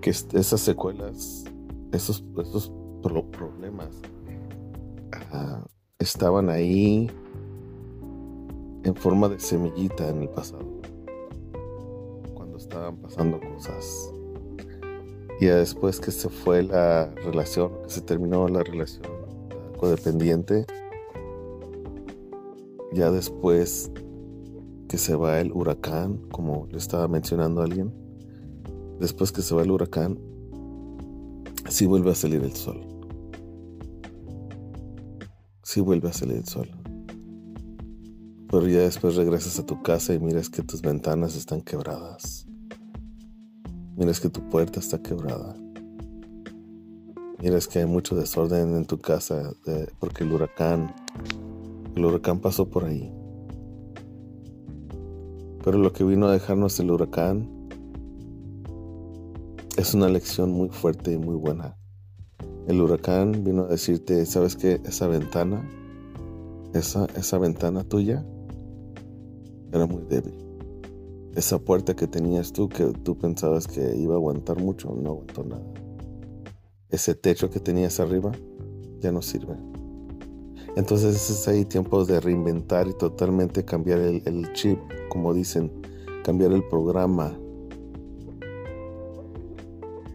que, 0.00 0.10
que 0.30 0.38
esas 0.38 0.60
secuelas, 0.60 1.44
esos, 1.92 2.24
esos 2.38 2.72
problemas 3.32 3.90
estaban 5.98 6.48
ahí 6.48 7.10
en 8.84 8.94
forma 8.94 9.28
de 9.28 9.38
semillita 9.38 10.08
en 10.08 10.22
el 10.22 10.28
pasado, 10.30 10.64
cuando 12.34 12.56
estaban 12.56 12.96
pasando 12.96 13.38
cosas. 13.40 14.15
Y 15.40 15.46
después 15.46 16.00
que 16.00 16.10
se 16.10 16.28
fue 16.28 16.62
la 16.62 17.12
relación, 17.14 17.70
que 17.84 17.90
se 17.90 18.00
terminó 18.00 18.48
la 18.48 18.62
relación 18.62 19.06
codependiente, 19.76 20.64
ya 22.92 23.10
después 23.10 23.90
que 24.88 24.98
se 24.98 25.14
va 25.14 25.40
el 25.40 25.52
huracán, 25.52 26.18
como 26.30 26.66
le 26.70 26.78
estaba 26.78 27.08
mencionando 27.08 27.62
alguien, 27.62 27.92
después 28.98 29.32
que 29.32 29.42
se 29.42 29.54
va 29.54 29.62
el 29.62 29.70
huracán, 29.70 30.18
sí 31.68 31.86
vuelve 31.86 32.12
a 32.12 32.14
salir 32.14 32.42
el 32.42 32.54
sol 32.54 32.96
si 35.66 35.80
vuelve 35.80 36.08
a 36.08 36.12
salir 36.12 36.36
el 36.36 36.46
sol. 36.46 36.68
Pero 38.48 38.68
ya 38.68 38.78
después 38.78 39.16
regresas 39.16 39.58
a 39.58 39.66
tu 39.66 39.82
casa 39.82 40.14
y 40.14 40.20
miras 40.20 40.48
que 40.48 40.62
tus 40.62 40.80
ventanas 40.80 41.34
están 41.34 41.60
quebradas. 41.60 42.46
Miras 43.96 44.20
que 44.20 44.28
tu 44.28 44.48
puerta 44.48 44.78
está 44.78 45.02
quebrada. 45.02 45.56
Miras 47.42 47.66
que 47.66 47.80
hay 47.80 47.86
mucho 47.86 48.14
desorden 48.14 48.76
en 48.76 48.84
tu 48.84 48.98
casa 48.98 49.52
porque 49.98 50.24
el 50.24 50.32
huracán, 50.32 50.94
el 51.94 52.04
huracán 52.04 52.40
pasó 52.40 52.68
por 52.68 52.84
ahí. 52.84 53.12
Pero 55.64 55.78
lo 55.78 55.92
que 55.92 56.04
vino 56.04 56.26
a 56.26 56.32
dejarnos 56.32 56.78
el 56.78 56.90
huracán 56.90 57.48
es 59.76 59.94
una 59.94 60.08
lección 60.08 60.52
muy 60.52 60.68
fuerte 60.68 61.12
y 61.12 61.18
muy 61.18 61.34
buena 61.34 61.76
el 62.66 62.80
huracán 62.80 63.44
vino 63.44 63.62
a 63.62 63.68
decirte, 63.68 64.26
¿sabes 64.26 64.56
qué? 64.56 64.80
Esa 64.84 65.06
ventana, 65.06 65.68
esa, 66.74 67.06
esa 67.16 67.38
ventana 67.38 67.84
tuya 67.84 68.24
era 69.72 69.86
muy 69.86 70.02
débil. 70.08 70.45
Esa 71.36 71.58
puerta 71.58 71.94
que 71.94 72.06
tenías 72.06 72.50
tú, 72.50 72.68
que 72.70 72.86
tú 72.86 73.18
pensabas 73.18 73.68
que 73.68 73.94
iba 73.94 74.14
a 74.14 74.16
aguantar 74.16 74.58
mucho, 74.58 74.96
no 74.96 75.10
aguantó 75.10 75.44
nada. 75.44 75.62
Ese 76.88 77.14
techo 77.14 77.50
que 77.50 77.60
tenías 77.60 78.00
arriba 78.00 78.32
ya 79.00 79.12
no 79.12 79.20
sirve. 79.20 79.54
Entonces 80.76 81.28
es 81.28 81.46
ahí 81.46 81.66
tiempo 81.66 82.06
de 82.06 82.20
reinventar 82.20 82.88
y 82.88 82.94
totalmente 82.94 83.66
cambiar 83.66 84.00
el, 84.00 84.50
chip, 84.54 84.78
como 85.10 85.34
dicen, 85.34 85.70
cambiar 86.24 86.52
el 86.52 86.66
programa, 86.68 87.38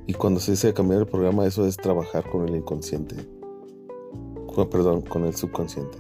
y 0.08 0.14
cuando 0.14 0.40
se 0.40 0.52
dice 0.52 0.74
cambiar 0.74 1.02
el 1.02 1.08
programa, 1.08 1.46
eso 1.46 1.66
es 1.66 1.78
trabajar 1.78 2.30
con 2.30 2.48
el 2.50 2.56
inconsciente. 2.56 3.16
perdón, 4.70 5.02
con 5.02 5.24
el 5.26 5.36
subconsciente. 5.36 6.00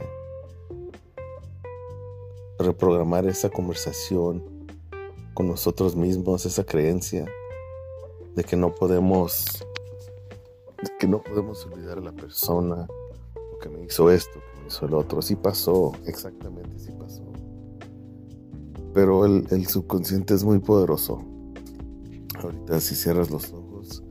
Reprogramar 2.59 3.25
esa 3.27 3.49
conversación 3.49 4.60
con 5.33 5.47
nosotros 5.47 5.95
mismos, 5.95 6.45
esa 6.45 6.63
creencia 6.63 7.25
de 8.35 8.43
que 8.43 8.55
no 8.55 8.73
podemos, 8.73 9.65
de 10.81 10.89
que 10.99 11.07
no 11.07 11.21
podemos 11.21 11.65
olvidar 11.65 11.97
a 11.97 12.01
la 12.01 12.11
persona 12.11 12.87
que 13.61 13.69
me 13.69 13.83
hizo 13.83 14.09
esto, 14.11 14.39
que 14.39 14.61
me 14.61 14.67
hizo 14.67 14.85
el 14.85 14.93
otro. 14.93 15.21
Sí 15.21 15.35
pasó, 15.35 15.93
exactamente, 16.05 16.77
sí 16.79 16.91
pasó. 16.97 17.23
Pero 18.93 19.25
el, 19.25 19.47
el 19.51 19.67
subconsciente 19.67 20.33
es 20.33 20.43
muy 20.43 20.59
poderoso. 20.59 21.23
Ahorita 22.41 22.79
si 22.79 22.95
cierras 22.95 23.29
los 23.29 23.53
ojos 23.53 24.03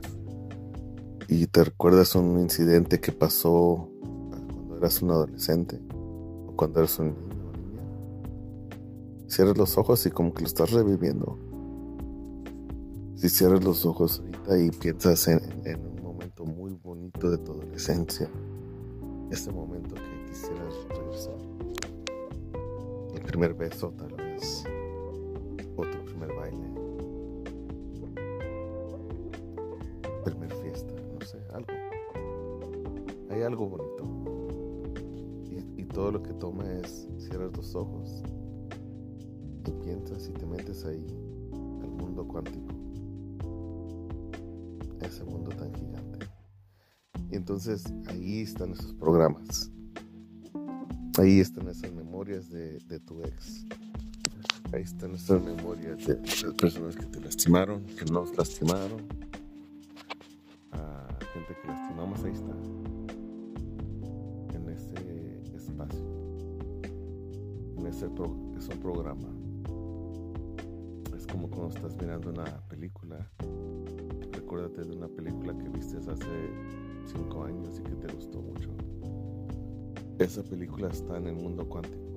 y 1.27 1.47
te 1.47 1.63
recuerdas 1.63 2.15
un 2.15 2.39
incidente 2.39 2.99
que 2.99 3.13
pasó 3.13 3.89
cuando 4.01 4.77
eras 4.77 5.01
un 5.01 5.11
adolescente 5.11 5.79
o 5.93 6.53
cuando 6.57 6.79
eras 6.79 6.99
un 6.99 7.07
niño 7.07 7.30
cierras 9.31 9.57
los 9.57 9.77
ojos 9.77 10.05
y 10.05 10.11
como 10.11 10.33
que 10.33 10.41
lo 10.41 10.47
estás 10.47 10.71
reviviendo. 10.71 11.39
Si 13.15 13.29
cierras 13.29 13.63
los 13.63 13.85
ojos 13.85 14.19
ahorita 14.19 14.59
y 14.59 14.71
piensas 14.71 15.25
en, 15.29 15.39
un 15.85 16.03
momento 16.03 16.43
muy 16.43 16.73
bonito 16.73 17.31
de 17.31 17.37
tu 17.37 17.53
adolescencia, 17.53 18.29
ese 19.29 19.51
momento 19.51 19.95
que 19.95 20.29
quisieras 20.29 20.73
regresar, 20.89 21.37
el 23.13 23.21
primer 23.21 23.53
beso 23.53 23.93
tal 23.97 24.13
vez, 24.15 24.65
o 25.77 25.83
tu 25.83 26.05
primer 26.05 26.33
baile, 26.35 26.67
primer 30.25 30.51
algo. 31.53 31.67
Hay 33.29 33.41
algo 33.43 33.69
bonito. 33.69 34.01
todo 35.93 36.11
lo 36.11 36.23
que 36.23 36.33
toma 36.33 36.63
es 36.81 37.07
cierras 37.17 37.51
los 37.55 37.75
ojos 37.75 38.00
y 38.00 38.00
y 40.31 40.39
te 40.39 40.45
metes 40.45 40.85
ahí 40.85 41.05
al 41.81 41.91
mundo 41.91 42.25
cuántico. 42.27 42.73
Ese 45.01 45.23
mundo 45.25 45.49
tan 45.49 45.73
gigante. 45.73 46.25
Y 47.29 47.35
entonces 47.35 47.83
ahí 48.07 48.41
están 48.41 48.71
esos 48.71 48.93
programas. 48.93 49.71
Ahí 51.17 51.39
están 51.39 51.67
esas 51.67 51.91
memorias 51.91 52.49
de, 52.49 52.79
de 52.79 52.99
tu 52.99 53.21
ex. 53.23 53.65
Ahí 54.71 54.83
están 54.83 55.11
esas 55.11 55.43
memorias 55.43 56.07
de 56.07 56.15
las 56.15 56.53
personas 56.55 56.95
que 56.95 57.05
te 57.05 57.19
lastimaron, 57.19 57.85
que 57.85 58.05
nos 58.05 58.35
lastimaron. 58.37 59.01
A 60.71 61.07
gente 61.33 61.55
que 61.61 61.67
lastimamos, 61.67 62.23
ahí 62.23 62.31
está. 62.31 62.55
En 64.55 64.69
ese 64.69 65.55
espacio. 65.55 65.99
En 67.77 67.87
ese 67.87 68.05
es 68.05 68.67
un 68.69 68.79
programa. 68.81 69.50
Estás 71.67 71.95
mirando 71.95 72.29
una 72.29 72.45
película. 72.67 73.29
Recuérdate 74.31 74.83
de 74.83 74.95
una 74.95 75.07
película 75.07 75.57
que 75.57 75.69
viste 75.69 75.97
hace 75.97 76.51
cinco 77.05 77.43
años 77.43 77.79
y 77.79 77.83
que 77.83 77.95
te 77.95 78.13
gustó 78.13 78.41
mucho. 78.41 78.69
Esa 80.19 80.43
película 80.43 80.89
está 80.89 81.17
en 81.17 81.27
el 81.27 81.35
mundo 81.35 81.67
cuántico 81.67 82.11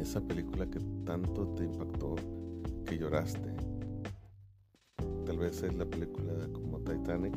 esa 0.00 0.20
película 0.20 0.66
que 0.66 0.80
tanto 1.04 1.46
te 1.48 1.64
impactó 1.64 2.16
que 2.86 2.98
lloraste. 2.98 3.54
Tal 5.26 5.38
vez 5.38 5.62
es 5.62 5.74
la 5.74 5.84
película 5.84 6.32
como 6.52 6.78
Titanic, 6.80 7.34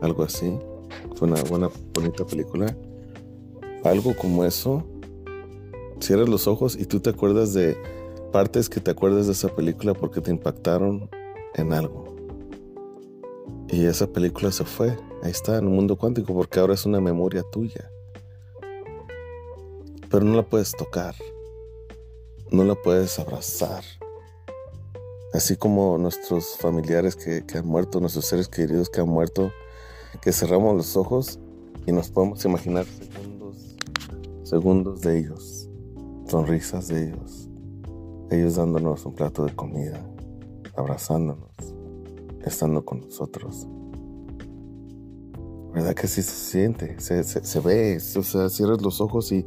algo 0.00 0.22
así. 0.22 0.58
Fue 1.14 1.28
una 1.28 1.42
buena, 1.44 1.68
bonita 1.94 2.24
película. 2.26 2.74
Algo 3.84 4.16
como 4.16 4.44
eso. 4.44 4.84
Cierras 6.00 6.28
los 6.28 6.46
ojos 6.48 6.76
y 6.78 6.86
tú 6.86 7.00
te 7.00 7.10
acuerdas 7.10 7.52
de 7.52 7.76
partes 8.30 8.68
que 8.68 8.80
te 8.80 8.90
acuerdas 8.90 9.26
de 9.26 9.32
esa 9.32 9.48
película 9.48 9.94
porque 9.94 10.20
te 10.20 10.30
impactaron 10.30 11.08
en 11.54 11.72
algo. 11.72 12.14
Y 13.68 13.86
esa 13.86 14.06
película 14.06 14.50
se 14.52 14.64
fue. 14.64 14.96
Ahí 15.22 15.30
está, 15.30 15.58
en 15.58 15.66
un 15.66 15.74
mundo 15.74 15.96
cuántico, 15.96 16.34
porque 16.34 16.60
ahora 16.60 16.74
es 16.74 16.86
una 16.86 17.00
memoria 17.00 17.42
tuya. 17.42 17.90
Pero 20.10 20.24
no 20.24 20.34
la 20.34 20.42
puedes 20.42 20.72
tocar 20.72 21.14
no 22.50 22.64
la 22.64 22.74
puedes 22.74 23.18
abrazar. 23.18 23.84
Así 25.32 25.56
como 25.56 25.96
nuestros 25.98 26.56
familiares 26.56 27.14
que, 27.14 27.44
han 27.56 27.66
muerto, 27.66 28.00
nuestros 28.00 28.26
seres 28.26 28.48
queridos 28.48 28.90
que 28.90 29.00
han 29.00 29.08
muerto, 29.08 29.52
que 30.20 30.32
cerramos 30.32 30.76
los 30.76 30.96
ojos 30.96 31.38
y 31.86 31.92
nos 31.92 32.10
podemos 32.10 32.44
imaginar 32.44 32.84
segundos, 32.84 33.76
segundos 34.42 35.00
de 35.02 35.18
ellos, 35.20 35.68
sonrisas 36.26 36.88
de 36.88 37.04
ellos, 37.04 37.39
ellos 38.30 38.56
dándonos 38.56 39.04
un 39.06 39.14
plato 39.14 39.44
de 39.44 39.54
comida, 39.54 40.00
abrazándonos, 40.76 41.50
estando 42.44 42.84
con 42.84 43.00
nosotros. 43.00 43.66
¿Verdad 45.72 45.94
que 45.94 46.06
sí 46.06 46.22
se 46.22 46.50
siente? 46.50 46.98
Se, 47.00 47.22
se, 47.22 47.60
ve, 47.60 47.96
o 47.96 48.22
sea, 48.22 48.48
cierras 48.48 48.82
los 48.82 49.00
ojos 49.00 49.30
y 49.32 49.44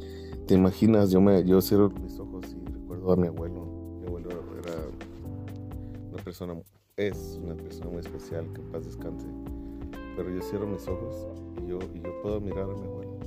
te 0.48 0.54
imaginas, 0.54 1.12
yo, 1.12 1.22
me, 1.22 1.44
yo 1.44 1.62
cierro 1.62 1.90
mis 1.90 2.20
ojos 2.20 2.56
a 3.12 3.16
mi 3.18 3.28
abuelo. 3.28 3.66
Mi 4.00 4.08
abuelo 4.08 4.30
era 4.60 4.76
una 6.12 6.24
persona, 6.24 6.56
es 6.96 7.40
una 7.44 7.56
persona 7.56 7.90
muy 7.90 8.00
especial, 8.00 8.46
que 8.54 8.62
paz 8.62 8.86
descanse. 8.86 9.28
Pero 10.16 10.30
yo 10.30 10.42
cierro 10.42 10.68
mis 10.68 10.88
ojos 10.88 11.28
y 11.62 11.68
yo, 11.68 11.80
y 11.94 12.02
yo 12.02 12.22
puedo 12.22 12.40
mirar 12.40 12.70
a 12.70 12.76
mi 12.76 12.86
abuelo. 12.86 13.18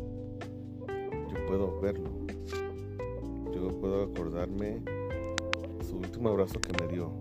Yo 1.29 1.47
puedo 1.47 1.81
verlo. 1.81 2.11
Yo 3.55 3.69
puedo 3.81 4.05
acordarme 4.05 4.83
último 5.99 6.29
abrazo 6.29 6.61
que 6.61 6.73
me 6.83 6.93
dio. 6.93 7.13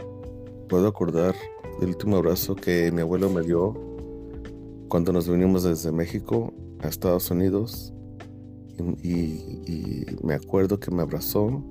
Puedo 0.69 0.87
acordar 0.87 1.35
del 1.79 1.89
último 1.89 2.17
abrazo 2.17 2.55
que 2.55 2.91
mi 2.91 3.01
abuelo 3.01 3.29
me 3.29 3.41
dio 3.41 3.73
cuando 4.87 5.11
nos 5.11 5.29
vinimos 5.29 5.63
desde 5.63 5.91
México 5.91 6.53
a 6.81 6.87
Estados 6.87 7.29
Unidos. 7.31 7.93
Y, 9.01 9.13
y, 9.13 10.05
me 10.21 10.33
acuerdo 10.33 10.79
que 10.79 10.91
me 10.91 11.01
abrazó 11.01 11.63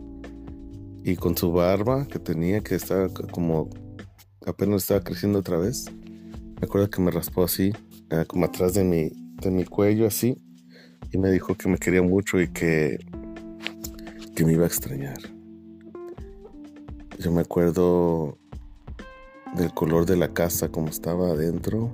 y 1.03 1.17
con 1.17 1.37
su 1.37 1.53
barba 1.53 2.07
que 2.07 2.19
tenía, 2.19 2.63
que 2.63 2.77
estaba 2.77 3.09
como 3.31 3.69
apenas 4.47 4.83
estaba 4.83 5.01
creciendo 5.01 5.41
otra 5.41 5.59
vez. 5.59 5.87
Me 6.61 6.67
acuerdo 6.67 6.89
que 6.89 7.03
me 7.03 7.11
raspó 7.11 7.45
así, 7.45 7.73
eh, 8.11 8.25
como 8.27 8.47
atrás 8.47 8.75
de 8.75 8.85
mi, 8.85 9.11
de 9.43 9.51
mi 9.51 9.65
cuello, 9.65 10.07
así, 10.07 10.41
y 11.13 11.19
me 11.19 11.31
dijo 11.31 11.55
que 11.57 11.69
me 11.69 11.79
quería 11.79 12.03
mucho 12.03 12.41
y 12.41 12.49
que, 12.49 12.99
que 14.35 14.45
me 14.45 14.53
iba 14.53 14.65
a 14.65 14.69
extrañar. 14.69 15.34
Yo 17.19 17.31
me 17.31 17.43
acuerdo 17.43 18.39
del 19.57 19.73
color 19.73 20.05
de 20.05 20.17
la 20.17 20.33
casa 20.33 20.69
como 20.71 20.89
estaba 20.89 21.29
adentro. 21.31 21.91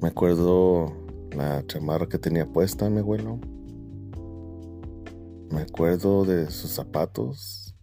Me 0.00 0.08
acuerdo 0.08 0.92
la 1.36 1.64
chamarra 1.66 2.08
que 2.08 2.18
tenía 2.18 2.46
puesta 2.46 2.88
mi 2.88 3.00
abuelo. 3.00 3.38
Me 5.50 5.60
acuerdo 5.60 6.24
de 6.24 6.50
sus 6.50 6.70
zapatos, 6.70 7.74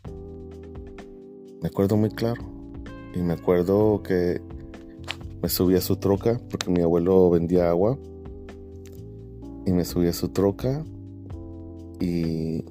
me 1.61 1.67
acuerdo 1.67 1.95
muy 1.95 2.09
claro. 2.09 2.41
Y 3.13 3.19
me 3.19 3.33
acuerdo 3.33 4.01
que 4.03 4.41
me 5.41 5.49
subí 5.49 5.75
a 5.75 5.81
su 5.81 5.97
troca 5.97 6.39
porque 6.49 6.71
mi 6.71 6.81
abuelo 6.81 7.29
vendía 7.29 7.69
agua. 7.69 7.97
Y 9.65 9.71
me 9.71 9.85
subí 9.85 10.07
a 10.07 10.13
su 10.13 10.29
troca. 10.29 10.83
Y, 11.99 12.65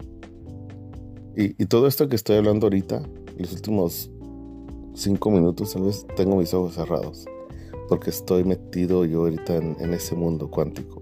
y, 1.37 1.67
todo 1.67 1.87
esto 1.87 2.09
que 2.09 2.17
estoy 2.17 2.37
hablando 2.37 2.67
ahorita, 2.67 3.01
los 3.41 3.53
últimos 3.53 4.11
cinco 4.95 5.31
minutos, 5.31 5.73
tal 5.73 5.83
vez 5.83 6.07
tengo 6.17 6.37
mis 6.37 6.53
ojos 6.55 6.75
cerrados. 6.75 7.25
Porque 7.89 8.11
estoy 8.11 8.45
metido 8.45 9.05
yo 9.05 9.21
ahorita 9.21 9.57
en, 9.57 9.93
ese 9.95 10.15
mundo 10.15 10.51
cuántico. 10.51 11.01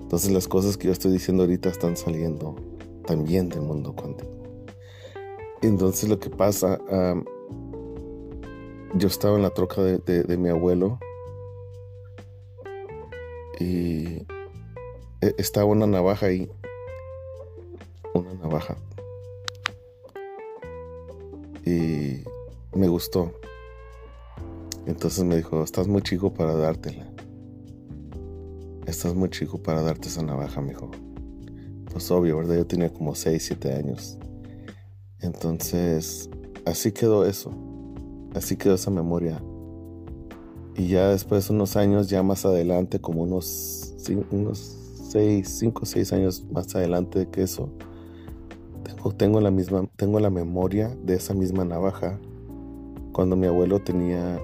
Entonces 0.00 0.32
las 0.32 0.48
cosas 0.48 0.76
que 0.76 0.86
yo 0.86 0.92
estoy 0.92 1.12
diciendo 1.12 1.44
ahorita 1.44 1.68
están 1.68 1.96
saliendo 1.96 2.56
también 3.06 3.48
del 3.48 3.60
mundo 3.60 3.94
cuántico. 3.94 4.30
Entonces 5.62 6.08
lo 6.08 6.18
que 6.18 6.30
pasa, 6.30 6.80
yo 8.94 9.06
estaba 9.06 9.36
en 9.36 9.42
la 9.42 9.50
troca 9.50 9.82
de, 9.82 10.36
mi 10.38 10.48
abuelo 10.48 10.98
y 13.60 14.22
e, 15.20 15.34
estaba 15.36 15.66
una 15.66 15.86
navaja 15.86 16.26
ahí, 16.26 16.50
una 18.14 18.32
navaja. 18.34 18.76
Y 21.68 22.24
me 22.74 22.88
gustó. 22.88 23.30
Entonces 24.86 25.22
me 25.22 25.36
dijo, 25.36 25.62
estás 25.62 25.86
muy 25.86 26.00
chico 26.00 26.32
para 26.32 26.54
dártela. 26.54 27.06
Estás 28.86 29.14
muy 29.14 29.28
chico 29.28 29.62
para 29.62 29.82
darte 29.82 30.08
esa 30.08 30.22
navaja, 30.22 30.62
me 30.62 30.70
dijo. 30.70 30.90
Pues 31.92 32.10
obvio, 32.10 32.38
¿verdad? 32.38 32.56
Yo 32.56 32.66
tenía 32.66 32.90
como 32.90 33.14
6, 33.14 33.44
7 33.44 33.74
años. 33.74 34.16
Entonces, 35.20 36.30
así 36.64 36.92
quedó 36.92 37.26
eso. 37.26 37.52
Así 38.34 38.56
quedó 38.56 38.74
esa 38.74 38.90
memoria. 38.90 39.42
Y 40.74 40.88
ya 40.88 41.10
después, 41.10 41.50
unos 41.50 41.76
años, 41.76 42.08
ya 42.08 42.22
más 42.22 42.46
adelante, 42.46 42.98
como 42.98 43.24
unos, 43.24 43.94
unos 44.30 44.58
seis, 45.10 45.58
cinco 45.58 45.82
o 45.82 45.86
seis 45.86 46.14
años 46.14 46.44
más 46.50 46.74
adelante 46.74 47.18
de 47.18 47.28
que 47.28 47.42
eso, 47.42 47.70
tengo, 48.98 49.14
tengo, 49.14 49.40
la 49.40 49.50
misma, 49.50 49.88
tengo 49.96 50.20
la 50.20 50.30
memoria 50.30 50.94
de 51.02 51.14
esa 51.14 51.34
misma 51.34 51.64
navaja 51.64 52.18
cuando 53.12 53.36
mi 53.36 53.46
abuelo 53.46 53.80
tenía 53.80 54.40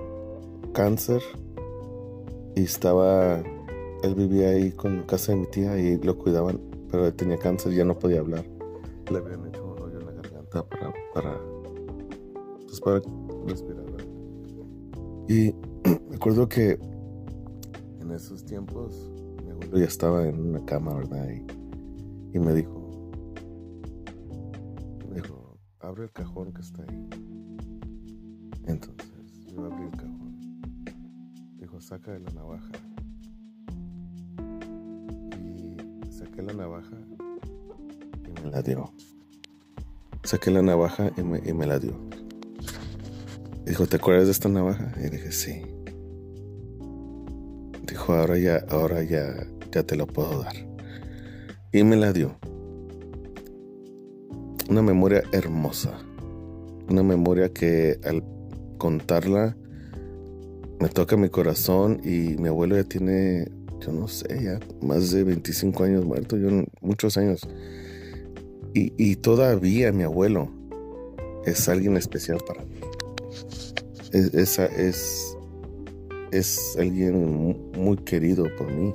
cáncer 0.73 1.23
y 2.57 2.63
estaba, 2.63 3.43
él 4.03 4.15
vivía 4.15 4.51
ahí 4.51 4.73
con 4.73 5.03
casa 5.03 5.33
de 5.33 5.39
mi 5.39 5.47
tía 5.47 5.79
y 5.79 5.99
lo 5.99 6.17
cuidaban, 6.19 6.61
pero 6.91 7.07
él 7.07 7.15
tenía 7.15 7.39
cáncer 7.39 7.73
y 7.73 7.77
ya 7.77 7.85
no 7.85 7.99
podía 7.99 8.21
hablar. 8.21 8.45
Le 9.11 9.19
habían 9.19 9.47
hecho 9.47 9.65
para, 10.63 10.93
para, 11.13 11.41
pues 12.67 12.81
para 12.81 13.01
respirar. 13.47 13.85
Y 15.29 15.55
me 16.11 16.17
acuerdo 16.17 16.49
que 16.49 16.79
en 18.01 18.11
esos 18.11 18.45
tiempos 18.45 19.11
mi 19.43 19.51
abuelo 19.51 19.79
ya 19.79 19.87
estaba 19.87 20.27
en 20.27 20.41
una 20.41 20.65
cama, 20.65 20.95
¿verdad? 20.95 21.29
Y, 22.33 22.39
me 22.39 22.53
dijo, 22.53 22.84
abre 25.95 26.07
el 26.07 26.13
cajón 26.13 26.53
que 26.53 26.61
está 26.61 26.83
ahí. 26.83 27.09
Entonces 28.67 29.47
yo 29.47 29.65
abrí 29.65 29.85
el 29.85 29.91
cajón. 29.93 30.35
Dijo, 31.61 31.81
saca 31.81 32.11
de 32.11 32.19
la 32.19 32.31
navaja. 32.33 32.73
Y 35.39 36.11
saqué 36.11 36.43
la 36.43 36.53
navaja 36.53 36.97
y 38.27 38.43
me 38.43 38.51
la 38.51 38.63
dio. 38.63 38.93
Saqué 40.25 40.51
la 40.51 40.63
navaja 40.63 41.13
y 41.17 41.23
me, 41.23 41.67
la 41.67 41.79
dio. 41.79 41.95
Dijo, 43.65 43.87
¿te 43.87 43.97
acuerdas 43.97 44.25
de 44.25 44.33
esta 44.33 44.49
navaja? 44.49 44.93
Y 44.99 45.11
dije, 45.11 45.31
sí. 45.31 45.63
Dijo, 47.87 48.15
ahora 48.15 48.37
ya, 48.37 48.65
ahora 48.69 49.05
ya, 49.05 49.47
ya 49.71 49.85
te 49.85 49.95
lo 49.95 50.09
puedo 50.09 50.43
dar. 50.43 50.57
Y 51.73 51.85
me 51.85 51.95
la 51.95 52.13
dio. 52.13 52.37
Una 54.69 54.83
memoria 54.83 55.23
hermosa. 55.33 55.99
Una 56.89 57.03
memoria 57.03 57.53
que 57.53 57.99
al 58.05 58.23
contarla 58.79 59.57
me 60.81 60.89
toca 60.89 61.17
mi 61.17 61.29
corazón 61.29 62.01
y 62.05 62.37
mi 62.39 62.49
abuelo 62.49 62.77
ya 62.77 62.85
tiene, 62.85 63.49
yo 63.81 63.93
no 63.93 64.09
sé, 64.09 64.43
ya 64.43 64.61
más 64.81 65.11
de 65.11 65.25
25 65.25 65.85
años 65.85 66.05
muerto, 66.05 66.37
yo 66.37 66.49
muchos 66.81 67.17
años. 67.17 67.47
Y, 68.75 68.93
y 68.97 69.17
todavía 69.17 69.93
mi 69.93 70.03
abuelo 70.03 70.51
es 71.47 71.69
alguien 71.69 71.97
especial 71.97 72.39
para 72.47 72.63
mí. 72.65 72.81
Es, 74.13 74.35
esa 74.35 74.67
es, 74.67 75.37
es 76.33 76.77
alguien 76.79 77.73
muy 77.77 77.97
querido 77.99 78.45
por 78.57 78.73
mí. 78.73 78.95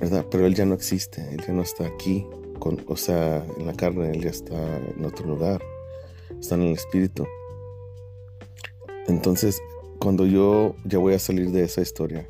¿Verdad? 0.00 0.26
Pero 0.30 0.46
él 0.46 0.54
ya 0.54 0.64
no 0.66 0.74
existe, 0.74 1.26
él 1.32 1.42
ya 1.46 1.52
no 1.54 1.62
está 1.62 1.86
aquí, 1.86 2.26
con, 2.66 2.84
o 2.88 2.96
sea, 2.96 3.46
en 3.58 3.66
la 3.66 3.74
carne, 3.74 4.10
él 4.10 4.22
ya 4.22 4.30
está 4.30 4.78
en 4.78 5.04
otro 5.04 5.24
lugar, 5.24 5.62
está 6.40 6.56
en 6.56 6.62
el 6.62 6.72
espíritu. 6.72 7.24
Entonces, 9.06 9.62
cuando 10.00 10.26
yo 10.26 10.74
ya 10.84 10.98
voy 10.98 11.14
a 11.14 11.18
salir 11.20 11.52
de 11.52 11.62
esa 11.62 11.80
historia, 11.80 12.28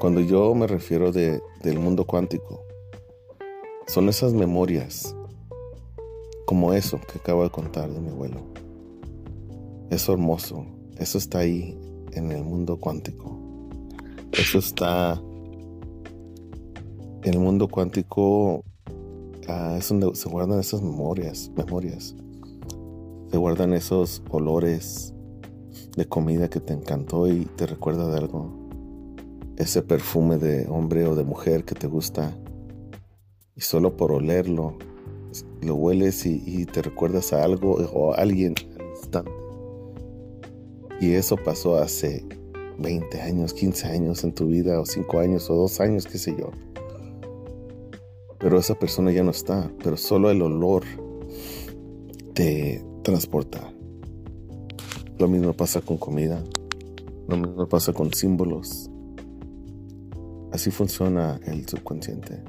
cuando 0.00 0.20
yo 0.22 0.54
me 0.54 0.66
refiero 0.66 1.12
de, 1.12 1.42
del 1.62 1.78
mundo 1.78 2.06
cuántico, 2.06 2.64
son 3.86 4.08
esas 4.08 4.32
memorias 4.32 5.14
como 6.46 6.72
eso 6.72 6.98
que 7.12 7.18
acabo 7.18 7.44
de 7.44 7.50
contar 7.50 7.90
de 7.90 8.00
mi 8.00 8.08
abuelo. 8.08 8.40
Eso 9.90 10.14
hermoso, 10.14 10.64
eso 10.96 11.18
está 11.18 11.40
ahí 11.40 11.78
en 12.12 12.32
el 12.32 12.42
mundo 12.42 12.78
cuántico. 12.78 13.38
Eso 14.32 14.60
está 14.60 15.20
en 17.22 17.34
el 17.34 17.38
mundo 17.38 17.68
cuántico, 17.68 18.64
ah, 19.48 19.76
es 19.78 19.88
donde 19.88 20.14
se 20.14 20.28
guardan 20.28 20.60
esas 20.60 20.82
memorias, 20.82 21.50
memorias. 21.56 22.14
Se 23.30 23.36
guardan 23.36 23.74
esos 23.74 24.22
olores 24.30 25.12
de 25.96 26.06
comida 26.06 26.48
que 26.48 26.60
te 26.60 26.72
encantó 26.72 27.28
y 27.28 27.44
te 27.56 27.66
recuerda 27.66 28.08
de 28.10 28.18
algo. 28.18 28.52
Ese 29.56 29.82
perfume 29.82 30.36
de 30.36 30.66
hombre 30.68 31.06
o 31.06 31.16
de 31.16 31.24
mujer 31.24 31.64
que 31.64 31.74
te 31.74 31.86
gusta. 31.86 32.36
Y 33.56 33.60
solo 33.62 33.96
por 33.96 34.12
olerlo 34.12 34.78
lo 35.60 35.74
hueles 35.74 36.24
y, 36.26 36.64
te 36.66 36.82
recuerdas 36.82 37.32
a 37.32 37.42
algo 37.44 37.72
o 37.92 38.12
a 38.12 38.16
alguien 38.16 38.54
al 38.78 38.86
instante. 38.90 39.30
Y 41.00 41.12
eso 41.12 41.36
pasó 41.36 41.76
hace 41.76 42.24
20 42.78 43.20
años, 43.20 43.54
15 43.54 43.88
años 43.88 44.24
en 44.24 44.32
tu 44.32 44.46
vida, 44.46 44.80
o 44.80 44.86
5 44.86 45.18
años, 45.20 45.50
o 45.50 45.54
2 45.54 45.80
años, 45.80 46.06
qué 46.06 46.18
sé 46.18 46.34
yo. 46.38 46.50
Pero 48.38 48.58
esa 48.58 48.74
persona 48.78 49.10
ya 49.12 49.22
no 49.22 49.30
está, 49.30 49.72
pero 49.82 49.96
solo 49.96 50.30
el 50.30 50.42
olor 50.42 50.84
te 52.34 52.84
transporta. 53.02 53.72
Lo 55.18 55.28
mismo 55.28 55.52
pasa 55.52 55.80
con 55.80 55.98
comida, 55.98 56.42
lo 57.26 57.36
mismo 57.36 57.68
pasa 57.68 57.92
con 57.92 58.12
símbolos. 58.12 58.90
Así 60.52 60.70
funciona 60.70 61.40
el 61.46 61.68
subconsciente 61.68 62.42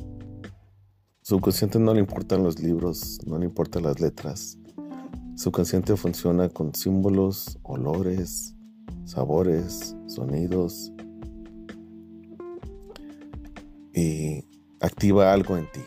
subconsciente 1.29 1.77
no 1.77 1.93
le 1.93 1.99
importan 1.99 2.43
los 2.43 2.59
libros, 2.59 3.19
no 3.27 3.37
le 3.37 3.45
importan 3.45 3.83
las 3.83 3.99
letras. 3.99 4.57
Subconsciente 5.35 5.95
funciona 5.95 6.49
con 6.49 6.73
símbolos, 6.73 7.59
olores, 7.61 8.55
sabores, 9.05 9.95
sonidos 10.07 10.91
y 13.93 14.43
activa 14.81 15.33
algo 15.33 15.57
en 15.57 15.67
ti. 15.71 15.81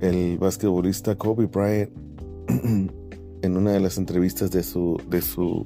El 0.00 0.38
basquetbolista 0.38 1.16
Kobe 1.16 1.46
Bryant 1.46 1.90
en 3.42 3.56
una 3.56 3.72
de 3.72 3.80
las 3.80 3.98
entrevistas 3.98 4.50
de 4.50 4.62
su 4.62 5.00
de 5.08 5.22
su 5.22 5.64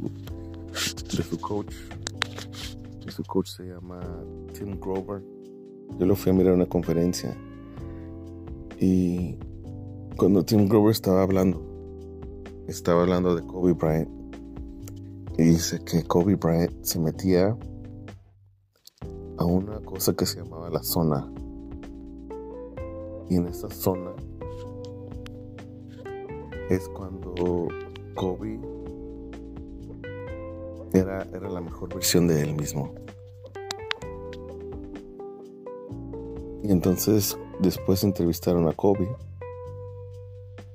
de 1.16 1.22
su 1.22 1.40
coach 1.40 1.74
su 3.08 3.24
coach 3.24 3.48
se 3.48 3.64
llama 3.64 3.98
Tim 4.52 4.78
Grover 4.78 5.22
yo 5.98 6.06
lo 6.06 6.14
fui 6.14 6.30
a 6.30 6.34
mirar 6.34 6.54
una 6.54 6.66
conferencia 6.66 7.36
y 8.80 9.36
cuando 10.16 10.44
Tim 10.44 10.68
Grover 10.68 10.92
estaba 10.92 11.22
hablando, 11.22 11.62
estaba 12.66 13.02
hablando 13.02 13.34
de 13.34 13.42
Kobe 13.42 13.72
Bryant. 13.72 14.08
Y 15.38 15.42
dice 15.44 15.80
que 15.84 16.02
Kobe 16.02 16.34
Bryant 16.34 16.72
se 16.82 16.98
metía 16.98 17.56
a 19.38 19.44
una 19.44 19.80
cosa 19.80 20.14
que 20.14 20.26
se 20.26 20.42
llamaba 20.42 20.68
la 20.70 20.82
zona. 20.82 21.32
Y 23.30 23.36
en 23.36 23.46
esa 23.46 23.70
zona 23.70 24.12
es 26.70 26.88
cuando 26.90 27.68
Kobe 28.14 28.60
era, 30.92 31.22
era 31.32 31.48
la 31.48 31.60
mejor 31.60 31.94
versión 31.94 32.28
de 32.28 32.42
él 32.42 32.54
mismo. 32.54 32.94
Y 36.62 36.70
entonces 36.70 37.38
Después 37.58 38.04
entrevistaron 38.04 38.68
a 38.68 38.72
Kobe 38.72 39.08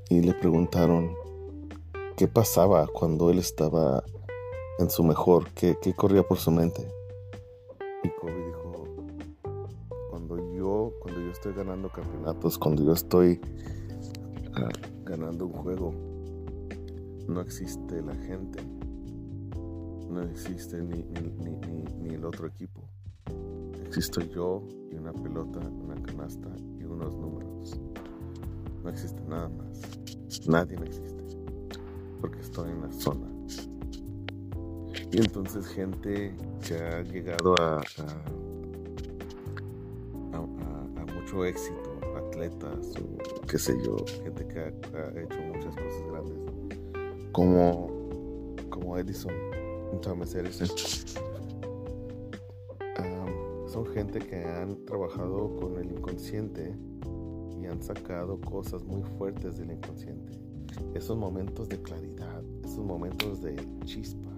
y 0.10 0.20
le 0.20 0.34
preguntaron 0.34 1.16
qué 2.18 2.28
pasaba 2.28 2.88
cuando 2.88 3.30
él 3.30 3.40
estaba 3.40 4.04
en 4.80 4.90
su 4.90 5.02
mejor, 5.06 5.50
qué, 5.52 5.78
corría 5.96 6.24
por 6.24 6.40
su 6.40 6.52
mente. 6.52 6.86
Y 8.04 8.10
Kobe 8.20 8.46
dijo, 8.46 8.86
cuando 10.10 10.38
yo, 10.54 10.92
cuando 11.02 11.22
yo 11.22 11.32
estoy 11.32 11.54
ganando 11.54 11.90
campeonatos, 11.90 12.58
cuando 12.58 12.84
yo 12.84 12.94
estoy 12.94 13.40
ah, 14.56 14.70
ganando 15.06 15.46
un 15.48 15.54
juego, 15.54 15.94
no 17.28 17.42
existe 17.42 18.02
la 18.02 18.16
gente, 18.16 18.62
no 20.10 20.22
existe 20.22 20.82
ni, 20.82 21.04
ni 22.02 22.14
el 22.14 22.26
otro 22.26 22.48
equipo. 22.48 22.82
Existo 23.86 24.22
yo 24.22 24.64
y 24.92 24.96
una 24.96 25.14
pelota, 25.14 25.60
una 25.60 25.96
canasta 26.02 26.50
unos 26.94 27.16
números. 27.16 27.80
No 28.84 28.90
existe 28.90 29.22
nada 29.28 29.50
más. 29.50 29.82
Nadie 30.48 30.78
no 30.78 30.86
existe. 30.86 31.24
Porque 32.22 32.40
estoy 32.40 32.72
en 32.72 32.82
la 32.82 32.92
zona. 32.92 33.33
Y 35.14 35.18
entonces 35.20 35.68
gente 35.68 36.36
que 36.68 36.74
ha 36.74 37.04
llegado 37.04 37.54
a, 37.60 37.82
a, 40.34 41.06
mucho 41.14 41.46
éxito, 41.46 42.00
atletas 42.18 42.94
qué 43.48 43.60
sé 43.60 43.78
yo, 43.86 43.96
gente 44.24 44.48
que 44.48 44.60
ha, 44.60 44.68
hecho 45.22 45.40
muchas 45.54 45.76
cosas 45.76 46.04
grandes, 46.12 46.38
como, 47.32 47.92
como 48.72 48.98
Edison, 48.98 49.32
Thomas 50.02 50.34
Edison 50.34 50.68
son 53.74 53.86
gente 53.88 54.20
que 54.20 54.36
han 54.36 54.84
trabajado 54.86 55.56
con 55.58 55.78
el 55.78 55.92
inconsciente 55.92 56.76
y 57.60 57.66
han 57.66 57.82
sacado 57.82 58.40
cosas 58.42 58.84
muy 58.84 59.04
fuertes 59.18 59.58
del 59.58 59.72
inconsciente. 59.72 60.34
Esos 60.94 61.18
momentos 61.18 61.70
de 61.70 61.82
claridad, 61.82 62.44
esos 62.64 62.86
momentos 62.86 63.42
de 63.42 63.56
chispa, 63.86 64.33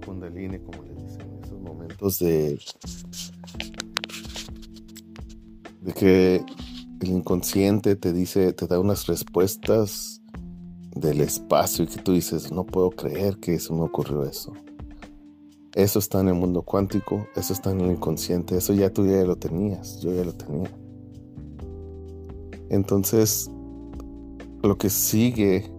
kundalini, 0.00 0.58
como 0.58 0.82
le 0.82 0.94
dicen, 0.94 1.40
esos 1.42 1.60
momentos 1.60 2.18
de, 2.18 2.60
de 5.80 5.92
que 5.92 6.44
el 7.00 7.08
inconsciente 7.08 7.96
te 7.96 8.12
dice, 8.12 8.52
te 8.52 8.66
da 8.66 8.78
unas 8.78 9.06
respuestas 9.06 10.20
del 10.94 11.20
espacio 11.20 11.84
y 11.84 11.88
que 11.88 12.02
tú 12.02 12.12
dices, 12.12 12.52
no 12.52 12.64
puedo 12.64 12.90
creer 12.90 13.38
que 13.38 13.54
eso 13.54 13.74
me 13.74 13.82
ocurrió 13.82 14.24
eso. 14.24 14.52
Eso 15.74 15.98
está 16.00 16.20
en 16.20 16.28
el 16.28 16.34
mundo 16.34 16.62
cuántico, 16.62 17.26
eso 17.36 17.52
está 17.52 17.70
en 17.70 17.80
el 17.80 17.92
inconsciente, 17.92 18.56
eso 18.56 18.72
ya 18.74 18.92
tú 18.92 19.06
ya 19.06 19.22
lo 19.24 19.36
tenías, 19.36 20.00
yo 20.00 20.12
ya 20.12 20.24
lo 20.24 20.32
tenía. 20.32 20.70
Entonces, 22.70 23.50
lo 24.62 24.76
que 24.76 24.90
sigue 24.90 25.70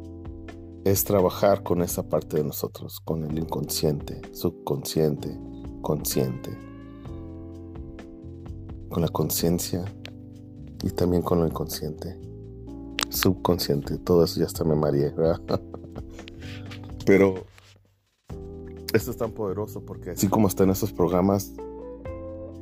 es 0.84 1.04
trabajar 1.04 1.64
con 1.64 1.82
esa 1.82 2.04
parte 2.04 2.38
de 2.38 2.44
nosotros, 2.44 3.00
con 3.00 3.24
el 3.24 3.38
inconsciente, 3.38 4.22
subconsciente, 4.32 5.38
consciente, 5.82 6.58
con 8.90 9.02
la 9.02 9.08
conciencia 9.08 9.86
y 10.84 10.90
también 10.90 11.22
con 11.22 11.40
lo 11.40 11.48
inconsciente, 11.48 12.20
subconsciente, 13.10 13.98
todo 14.00 14.24
eso 14.24 14.40
ya 14.40 14.48
está 14.48 14.64
me 14.64 14.76
mareé, 14.76 15.14
Pero 17.06 17.46
esto 18.94 19.12
es 19.12 19.18
tan 19.18 19.32
poderoso 19.32 19.82
porque 19.86 20.12
así 20.12 20.28
como 20.28 20.48
está 20.48 20.64
en 20.64 20.72
esos 20.72 20.92
programas 20.94 21.54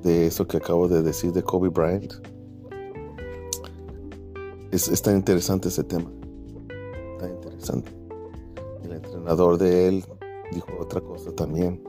de 0.03 0.27
eso 0.27 0.47
que 0.47 0.57
acabo 0.57 0.87
de 0.87 1.01
decir 1.01 1.33
de 1.33 1.43
Kobe 1.43 1.69
Bryant, 1.69 2.13
es, 4.71 5.01
tan 5.01 5.15
interesante 5.15 5.69
ese 5.69 5.83
tema. 5.83 6.11
Tan 7.17 7.31
interesante. 7.31 7.98
El 8.99 9.05
entrenador 9.05 9.57
de 9.57 9.87
él 9.87 10.05
dijo 10.51 10.67
otra 10.79 11.01
cosa 11.01 11.31
también. 11.31 11.81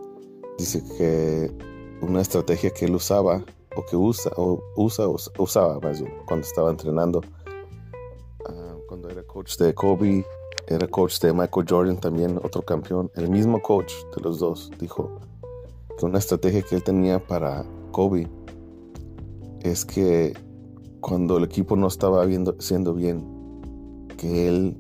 Dice 0.59 0.83
que 0.97 1.51
una 2.03 2.21
estrategia 2.21 2.71
que 2.71 2.85
él 2.85 2.95
usaba 2.95 3.45
o 3.77 3.85
que 3.85 3.97
usa, 3.97 4.31
o 4.37 4.63
usa, 4.77 5.07
usaba 5.39 5.81
más 5.81 6.01
bien, 6.01 6.15
cuando 6.27 6.47
estaba 6.47 6.71
entrenando. 6.71 7.21
Ah, 8.47 8.77
cuando 8.89 9.09
era 9.09 9.23
coach 9.25 9.57
de 9.57 9.75
Kobe, 9.75 10.25
era 10.69 10.87
coach 10.87 11.21
de 11.21 11.33
Michael 11.33 11.67
Jordan 11.69 11.99
también, 11.99 12.39
otro 12.43 12.63
campeón. 12.63 13.11
El 13.15 13.29
mismo 13.29 13.61
coach 13.61 13.93
de 14.15 14.23
los 14.23 14.39
dos 14.39 14.71
dijo 14.79 15.19
que 15.99 16.07
una 16.07 16.19
estrategia 16.19 16.63
que 16.63 16.77
él 16.77 16.85
tenía 16.85 17.19
para 17.19 17.65
Kobe 17.91 18.29
es 19.63 19.85
que 19.85 20.35
cuando 21.01 21.39
el 21.39 21.45
equipo 21.45 21.77
no 21.77 21.89
estaba 21.89 22.25
viendo, 22.25 22.55
siendo 22.61 22.95
bien, 22.95 23.25
que 24.17 24.49
él 24.49 24.77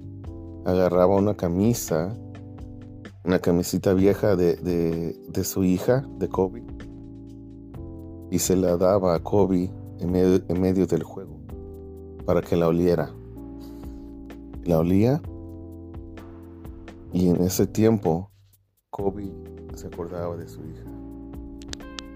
agarraba 0.64 1.16
una 1.16 1.36
camisa, 1.36 2.14
una 3.24 3.38
camisita 3.38 3.94
vieja 3.94 4.36
de, 4.36 4.56
de 4.56 5.44
su 5.44 5.64
hija, 5.64 6.06
de 6.18 6.28
Kobe, 6.28 6.64
y 8.30 8.38
se 8.38 8.56
la 8.56 8.76
daba 8.76 9.14
a 9.14 9.20
Kobe 9.20 9.70
en 9.98 10.12
medio, 10.60 10.86
del 10.86 11.02
juego 11.02 11.40
para 12.24 12.40
que 12.40 12.56
la 12.56 12.68
oliera. 12.68 13.10
La 14.64 14.78
olía 14.78 15.20
y 17.12 17.28
en 17.28 17.42
ese 17.42 17.66
tiempo 17.66 18.30
Kobe 18.90 19.32
se 19.74 19.88
acordaba 19.88 20.36
de 20.36 20.46
su 20.46 20.60
hija. 20.60 20.84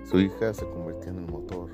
Su 0.04 0.20
hija 0.20 0.54
se 0.54 0.68
convirtió 0.68 1.10
en 1.10 1.18
el 1.18 1.30
motor. 1.30 1.70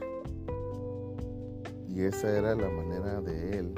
Y 1.89 2.03
esa 2.03 2.31
era 2.37 2.55
la 2.55 2.71
manera 2.71 3.21
de 3.21 3.59
él 3.59 3.75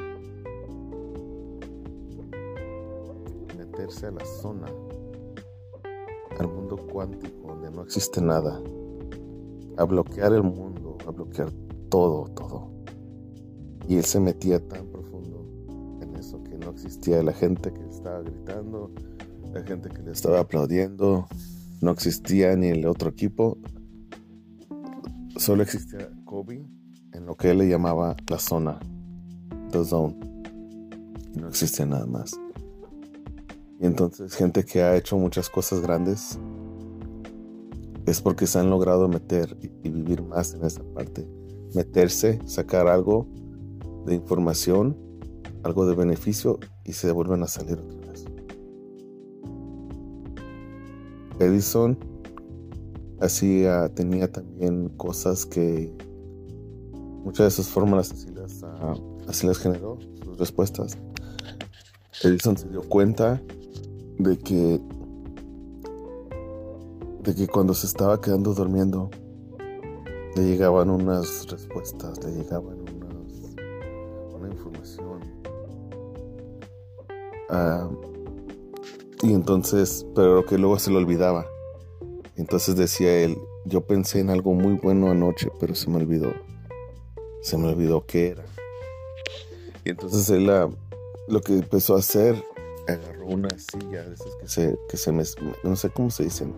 meterse 3.72 4.06
a 4.06 4.10
la 4.10 4.24
zona, 4.24 4.66
al 6.38 6.48
mundo 6.48 6.76
cuántico 6.76 7.48
donde 7.48 7.70
no 7.70 7.82
existe 7.82 8.20
nada 8.20 8.60
a 9.78 9.84
bloquear 9.84 10.32
el 10.34 10.42
mundo, 10.42 10.98
a 11.06 11.10
bloquear 11.10 11.50
todo, 11.88 12.24
todo. 12.34 12.70
Y 13.88 13.96
él 13.96 14.04
se 14.04 14.20
metía 14.20 14.60
tan 14.68 14.86
profundo 14.88 15.46
en 16.02 16.14
eso 16.16 16.42
que 16.44 16.58
no 16.58 16.70
existía 16.70 17.22
la 17.22 17.32
gente 17.32 17.72
que 17.72 17.82
estaba 17.88 18.20
gritando, 18.20 18.90
la 19.52 19.62
gente 19.62 19.88
que 19.88 20.02
le 20.02 20.12
estaba 20.12 20.40
aplaudiendo, 20.40 21.26
no 21.80 21.90
existía 21.90 22.54
ni 22.56 22.68
el 22.68 22.86
otro 22.86 23.10
equipo, 23.10 23.58
solo 25.36 25.62
existía 25.62 26.10
Kobe 26.24 26.66
en 27.12 27.26
lo 27.26 27.36
que 27.36 27.50
él 27.50 27.58
le 27.58 27.68
llamaba 27.68 28.16
la 28.28 28.38
zona, 28.38 28.78
the 29.70 29.84
zone, 29.84 30.14
no 31.34 31.48
existía 31.48 31.86
nada 31.86 32.06
más. 32.06 32.41
Entonces 33.82 34.36
gente 34.36 34.64
que 34.64 34.80
ha 34.80 34.96
hecho 34.96 35.18
muchas 35.18 35.50
cosas 35.50 35.80
grandes 35.80 36.38
es 38.06 38.20
porque 38.20 38.46
se 38.46 38.60
han 38.60 38.70
logrado 38.70 39.08
meter 39.08 39.56
y, 39.60 39.90
vivir 39.90 40.22
más 40.22 40.54
en 40.54 40.64
esa 40.64 40.84
parte. 40.94 41.28
Meterse, 41.74 42.38
sacar 42.46 42.86
algo 42.86 43.26
de 44.06 44.14
información, 44.14 44.96
algo 45.64 45.84
de 45.84 45.96
beneficio 45.96 46.60
y 46.84 46.92
se 46.92 47.10
vuelven 47.10 47.42
a 47.42 47.48
salir 47.48 47.80
otra 47.80 48.12
vez. 48.12 48.24
Edison 51.40 51.98
hacía, 53.20 53.88
tenía 53.88 54.30
también 54.30 54.90
cosas 54.90 55.44
que 55.44 55.92
muchas 57.24 57.46
de 57.46 57.50
sus 57.50 57.66
fórmulas 57.66 58.12
así 58.12 58.30
las, 58.30 58.62
ah, 58.62 58.94
así 59.26 59.44
las 59.44 59.58
generó, 59.58 59.98
sus 60.22 60.38
respuestas. 60.38 60.96
Edison 62.22 62.56
se 62.56 62.68
dio 62.68 62.82
cuenta 62.82 63.42
de 64.22 64.38
que 64.38 64.80
de 67.22 67.34
que 67.34 67.46
cuando 67.46 67.72
se 67.72 67.86
estaba 67.86 68.20
quedando 68.20 68.52
durmiendo, 68.52 69.08
le 70.34 70.42
llegaban 70.42 70.90
unas 70.90 71.46
respuestas, 71.48 72.22
le 72.24 72.32
llegaban 72.32 72.80
unas, 72.80 73.54
una 74.34 74.48
información. 74.48 75.20
Ah, 77.48 77.88
y 79.22 79.34
entonces, 79.34 80.04
pero 80.16 80.44
que 80.44 80.58
luego 80.58 80.78
se 80.80 80.90
le 80.90 80.96
olvidaba. 80.96 81.46
Entonces 82.36 82.74
decía 82.74 83.20
él, 83.20 83.38
yo 83.66 83.82
pensé 83.82 84.18
en 84.18 84.30
algo 84.30 84.52
muy 84.52 84.74
bueno 84.74 85.10
anoche, 85.10 85.48
pero 85.60 85.76
se 85.76 85.88
me 85.90 85.98
olvidó. 85.98 86.32
Se 87.42 87.56
me 87.56 87.68
olvidó 87.68 88.04
qué 88.04 88.28
era. 88.28 88.44
Y 89.84 89.90
entonces 89.90 90.28
él 90.30 90.50
ah, 90.50 90.68
lo 91.28 91.40
que 91.40 91.54
empezó 91.54 91.94
a 91.94 92.00
hacer, 92.00 92.42
agarró 92.88 93.26
una 93.26 93.48
silla 93.50 94.02
de 94.02 94.14
esas 94.14 94.36
que 94.40 94.48
se, 94.48 94.78
que 94.88 94.96
se 94.96 95.12
me, 95.12 95.24
no 95.64 95.76
sé 95.76 95.90
cómo 95.90 96.10
se 96.10 96.24
dicen, 96.24 96.52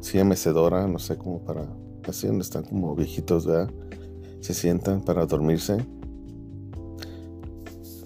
silla 0.00 0.24
mecedora, 0.24 0.86
no 0.86 0.98
sé, 0.98 1.16
cómo 1.16 1.44
para, 1.44 1.66
así 2.08 2.26
donde 2.26 2.42
están 2.42 2.64
como 2.64 2.94
viejitos, 2.94 3.46
¿verdad? 3.46 3.70
Se 4.40 4.54
sientan 4.54 5.02
para 5.02 5.26
dormirse 5.26 5.78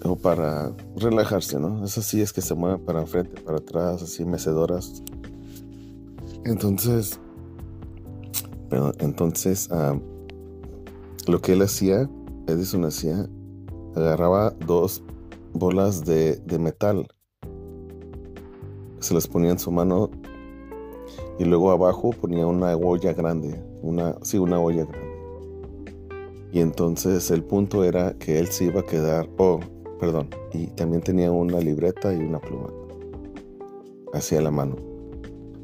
o 0.03 0.15
para 0.15 0.73
relajarse, 0.95 1.59
¿no? 1.59 1.83
Esas 1.83 2.05
sillas 2.05 2.31
que 2.31 2.41
se 2.41 2.55
mueven 2.55 2.83
para 2.85 3.01
enfrente, 3.01 3.41
para 3.41 3.57
atrás, 3.57 4.01
así 4.01 4.23
mecedoras. 4.23 5.03
Entonces, 6.45 7.19
entonces, 8.99 9.69
ah, 9.71 9.99
lo 11.27 11.41
que 11.41 11.53
él 11.53 11.61
hacía, 11.61 12.09
Edison 12.47 12.85
hacía, 12.85 13.27
agarraba 13.95 14.51
dos 14.65 15.03
bolas 15.53 16.05
de, 16.05 16.37
de 16.37 16.59
metal, 16.59 17.07
se 18.99 19.13
las 19.13 19.27
ponía 19.27 19.51
en 19.51 19.59
su 19.59 19.71
mano 19.71 20.09
y 21.37 21.45
luego 21.45 21.71
abajo 21.71 22.11
ponía 22.11 22.45
una 22.45 22.75
olla 22.75 23.13
grande, 23.13 23.63
una, 23.81 24.15
sí, 24.21 24.37
una 24.37 24.59
olla 24.59 24.85
grande. 24.85 25.09
Y 26.51 26.59
entonces 26.61 27.29
el 27.31 27.43
punto 27.43 27.83
era 27.83 28.13
que 28.17 28.39
él 28.39 28.47
se 28.47 28.65
iba 28.65 28.81
a 28.81 28.85
quedar, 28.85 29.29
oh, 29.37 29.59
perdón, 29.99 30.29
y 30.53 30.67
también 30.67 31.01
tenía 31.01 31.31
una 31.31 31.59
libreta 31.59 32.13
y 32.13 32.17
una 32.17 32.39
pluma 32.39 32.69
hacia 34.13 34.41
la 34.41 34.51
mano. 34.51 34.75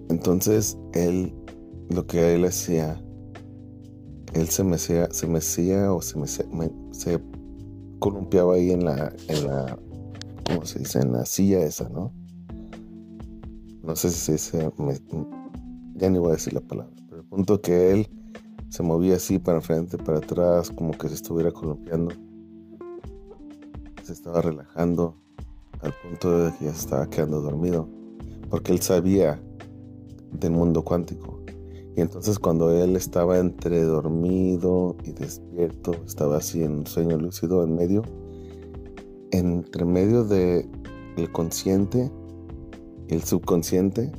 Entonces 0.10 0.78
él, 0.94 1.34
lo 1.90 2.06
que 2.06 2.36
él 2.36 2.46
hacía, 2.46 3.02
él 4.34 4.48
se 4.48 4.64
mecía, 4.64 5.10
se 5.12 5.28
mecía 5.28 5.92
o 5.92 6.02
se, 6.02 6.16
se 6.28 7.20
columpiaba 8.00 8.56
ahí 8.56 8.72
en 8.72 8.86
la, 8.86 9.12
en 9.28 9.48
la, 9.48 9.80
¿cómo 10.46 10.66
se 10.66 10.80
dice? 10.80 11.00
En 11.00 11.14
la 11.14 11.26
silla 11.26 11.60
esa, 11.66 11.90
¿no? 11.90 12.14
No 13.86 13.96
sé 13.96 14.10
si 14.10 14.38
se 14.40 14.72
ya 15.94 16.10
ni 16.10 16.18
voy 16.18 16.30
a 16.30 16.34
decir 16.34 16.54
la 16.54 16.62
palabra, 16.62 16.92
pero 17.08 17.22
el 17.22 17.28
punto 17.28 17.62
que 17.62 17.92
él 17.92 18.10
se 18.70 18.82
movía 18.82 19.16
así 19.16 19.38
para 19.38 19.62
frente, 19.62 19.98
para 19.98 20.18
atrás, 20.18 20.72
como 20.72 20.92
que 20.92 21.08
se 21.08 21.14
estuviera 21.14 21.52
columpiando, 21.52 22.14
se 24.04 24.12
estaba 24.12 24.42
relajando 24.42 25.16
al 25.82 25.94
punto 26.04 26.46
de 26.46 26.54
que 26.58 26.66
ya 26.66 26.72
estaba 26.72 27.08
quedando 27.10 27.42
dormido, 27.42 27.88
porque 28.50 28.72
él 28.72 28.82
sabía 28.82 29.40
del 30.32 30.52
mundo 30.52 30.84
cuántico. 30.84 31.42
Y 31.96 32.02
entonces 32.02 32.40
cuando 32.40 32.72
él 32.72 32.96
estaba 32.96 33.38
entre 33.38 33.84
dormido 33.84 34.98
y 35.04 35.12
despierto, 35.12 35.92
estaba 36.06 36.38
así 36.38 36.64
en 36.64 36.80
un 36.80 36.88
sueño 36.88 37.18
lúcido 37.18 37.64
en 37.64 37.76
medio, 37.76 38.02
entre 39.32 39.86
medio 39.86 40.24
de 40.24 40.68
el 41.18 41.32
consciente 41.32 42.12
el 43.10 43.24
subconsciente, 43.24 44.12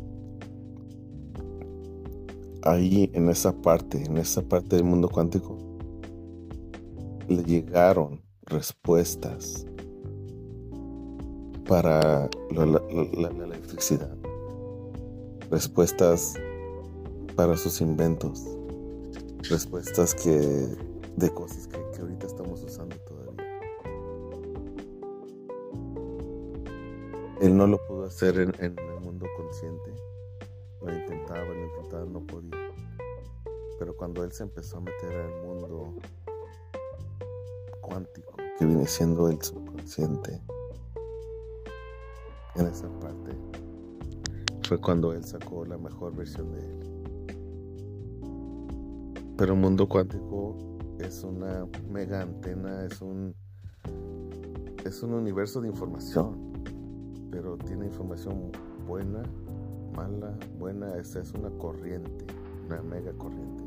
ahí 2.62 3.10
en 3.14 3.28
esa 3.28 3.52
parte, 3.52 4.04
en 4.04 4.16
esa 4.18 4.42
parte 4.42 4.76
del 4.76 4.84
mundo 4.84 5.08
cuántico, 5.08 5.58
le 7.28 7.42
llegaron 7.42 8.22
respuestas 8.42 9.66
para 11.68 12.28
la, 12.50 13.44
electricidad, 13.44 14.16
respuestas 15.50 16.34
para 17.34 17.56
sus 17.56 17.80
inventos, 17.80 18.44
respuestas 19.48 20.14
que 20.14 20.68
de 21.16 21.30
cosas 21.30 21.66
que, 21.66 22.00
ahorita 22.00 22.26
estamos 22.26 22.62
usando 22.62 22.96
Él 27.40 27.56
no 27.56 27.66
lo 27.66 27.78
pudo 27.86 28.04
hacer 28.04 28.38
en 28.38 28.54
el 28.58 29.00
mundo 29.00 29.26
consciente 29.36 29.92
lo 30.86 30.94
intentaba, 30.94 31.44
lo 31.44 31.64
intentaba, 31.64 32.04
no 32.04 32.20
podía. 32.20 32.72
Pero 33.78 33.96
cuando 33.96 34.24
él 34.24 34.32
se 34.32 34.44
empezó 34.44 34.78
a 34.78 34.80
meter 34.80 35.12
al 35.12 35.46
mundo 35.46 35.94
cuántico, 37.80 38.34
que 38.58 38.64
viene 38.64 38.86
siendo 38.86 39.28
el 39.28 39.40
subconsciente, 39.42 40.40
en 42.54 42.66
esa 42.66 42.88
parte, 43.00 43.32
fue 44.66 44.80
cuando 44.80 45.12
él 45.12 45.24
sacó 45.24 45.64
la 45.66 45.76
mejor 45.76 46.14
versión 46.16 46.52
de 46.52 46.60
él. 46.60 46.80
Pero 49.36 49.52
el 49.52 49.60
mundo 49.60 49.86
cuántico 49.86 50.56
es 50.98 51.22
una 51.22 51.66
mega 51.90 52.22
antena, 52.22 52.84
es 52.86 53.02
un 53.02 53.34
es 54.84 55.02
un 55.02 55.14
universo 55.14 55.60
de 55.60 55.68
información, 55.68 56.45
pero 57.36 57.58
tiene 57.58 57.84
información 57.84 58.50
buena 58.86 59.22
mala, 59.94 60.34
buena, 60.58 60.96
esa 60.96 61.20
es 61.20 61.34
una 61.34 61.50
corriente, 61.58 62.24
una 62.66 62.80
mega 62.80 63.12
corriente. 63.12 63.62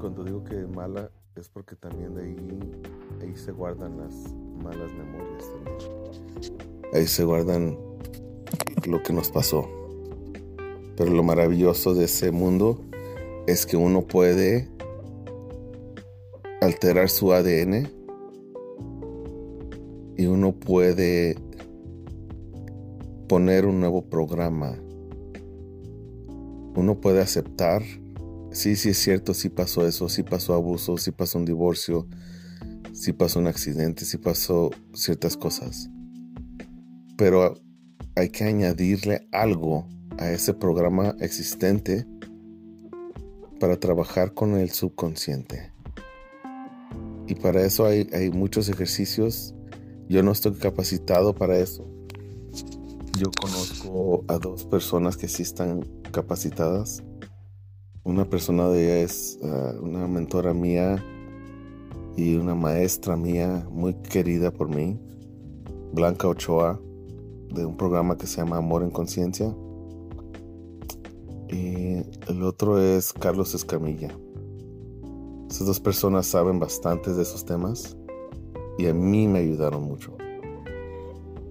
cuando 0.00 0.24
digo 0.24 0.42
que 0.42 0.66
mala 0.66 1.12
es 1.36 1.48
porque 1.48 1.76
también 1.76 2.16
de 2.16 2.24
ahí, 2.24 2.60
ahí 3.20 3.36
se 3.36 3.52
guardan 3.52 3.98
las 3.98 4.34
malas 4.60 4.92
memorias 4.94 5.48
también. 5.52 6.90
Ahí 6.92 7.06
se 7.06 7.22
guardan 7.22 7.78
lo 8.84 9.00
que 9.04 9.12
nos 9.12 9.30
pasó. 9.30 9.68
Pero 10.96 11.12
lo 11.12 11.22
maravilloso 11.22 11.94
de 11.94 12.06
ese 12.06 12.32
mundo 12.32 12.80
es 13.46 13.64
que 13.64 13.76
uno 13.76 14.02
puede 14.02 14.68
alterar 16.60 17.08
su 17.08 17.32
ADN 17.32 18.01
y 18.01 18.01
uno 20.42 20.58
puede 20.58 21.36
poner 23.28 23.64
un 23.64 23.78
nuevo 23.78 24.02
programa. 24.02 24.76
Uno 26.74 27.00
puede 27.00 27.20
aceptar, 27.20 27.84
sí, 28.50 28.74
sí 28.74 28.88
es 28.88 28.98
cierto, 28.98 29.34
sí 29.34 29.50
pasó 29.50 29.86
eso, 29.86 30.08
sí 30.08 30.24
pasó 30.24 30.54
abuso, 30.54 30.98
sí 30.98 31.12
pasó 31.12 31.38
un 31.38 31.44
divorcio, 31.44 32.08
sí 32.92 33.12
pasó 33.12 33.38
un 33.38 33.46
accidente, 33.46 34.04
sí 34.04 34.18
pasó 34.18 34.70
ciertas 34.94 35.36
cosas. 35.36 35.88
Pero 37.16 37.54
hay 38.16 38.30
que 38.30 38.42
añadirle 38.42 39.28
algo 39.30 39.86
a 40.18 40.32
ese 40.32 40.54
programa 40.54 41.14
existente 41.20 42.04
para 43.60 43.78
trabajar 43.78 44.34
con 44.34 44.56
el 44.56 44.70
subconsciente. 44.70 45.70
Y 47.28 47.36
para 47.36 47.64
eso 47.64 47.86
hay, 47.86 48.08
hay 48.12 48.32
muchos 48.32 48.68
ejercicios. 48.68 49.54
Yo 50.12 50.22
no 50.22 50.32
estoy 50.32 50.52
capacitado 50.52 51.34
para 51.34 51.56
eso. 51.56 51.86
Yo 53.18 53.30
conozco 53.40 54.26
a 54.28 54.36
dos 54.36 54.66
personas 54.66 55.16
que 55.16 55.26
sí 55.26 55.42
están 55.42 55.88
capacitadas. 56.10 57.02
Una 58.04 58.28
persona 58.28 58.68
de 58.68 59.00
ellas 59.00 59.10
es 59.10 59.38
ah, 59.42 59.72
una 59.80 60.06
mentora 60.06 60.52
mía 60.52 61.02
y 62.14 62.36
una 62.36 62.54
maestra 62.54 63.16
mía 63.16 63.66
muy 63.70 63.94
querida 63.94 64.50
por 64.50 64.68
mí, 64.68 65.00
Blanca 65.94 66.28
Ochoa, 66.28 66.78
de 67.54 67.64
un 67.64 67.78
programa 67.78 68.18
que 68.18 68.26
se 68.26 68.36
llama 68.36 68.58
Amor 68.58 68.82
en 68.82 68.90
Conciencia. 68.90 69.56
Y 71.48 72.02
el 72.28 72.42
otro 72.42 72.78
es 72.78 73.14
Carlos 73.14 73.54
Escamilla. 73.54 74.14
Esas 75.48 75.66
dos 75.66 75.80
personas 75.80 76.26
saben 76.26 76.60
bastante 76.60 77.14
de 77.14 77.22
esos 77.22 77.46
temas 77.46 77.96
y 78.82 78.88
a 78.88 78.94
mí 78.94 79.28
me 79.28 79.38
ayudaron 79.38 79.84
mucho. 79.84 80.16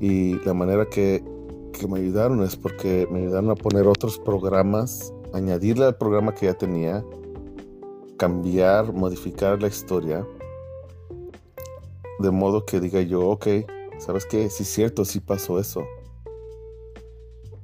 Y 0.02 0.34
la 0.44 0.54
manera 0.54 0.86
que, 0.90 1.24
que 1.72 1.88
me 1.88 2.00
ayudaron 2.00 2.44
es 2.44 2.58
porque 2.58 3.08
me 3.10 3.20
ayudaron 3.20 3.52
a 3.52 3.56
poner 3.56 3.88
otros 3.88 4.20
programas, 4.20 5.14
añadirle 5.32 5.86
al 5.86 5.96
programa 5.96 6.34
que 6.36 6.48
ya 6.48 6.56
tenía, 6.56 7.06
cambiar, 8.18 8.92
modificar 8.92 9.62
la 9.62 9.70
historia, 9.70 10.28
de 12.20 12.32
modo 12.32 12.66
que 12.66 12.82
diga 12.82 13.02
yo, 13.02 13.30
ok, 13.30 13.48
¿sabes 13.98 14.26
qué? 14.26 14.50
Sí 14.50 14.64
es 14.64 14.70
cierto, 14.70 15.06
sí 15.06 15.22
pasó 15.22 15.58
eso. 15.58 15.86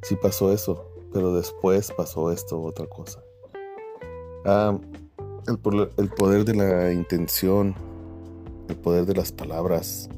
Sí 0.03 0.15
pasó 0.15 0.53
eso, 0.53 0.89
pero 1.11 1.33
después 1.33 1.91
pasó 1.91 2.31
esto, 2.31 2.61
otra 2.61 2.87
cosa. 2.87 3.21
Ah, 4.45 4.79
el, 5.45 5.89
el 5.97 6.09
poder 6.09 6.45
de 6.45 6.55
la 6.55 6.93
intención, 6.93 7.75
el 8.67 8.75
poder 8.75 9.05
de 9.05 9.15
las 9.15 9.31
palabras, 9.31 10.09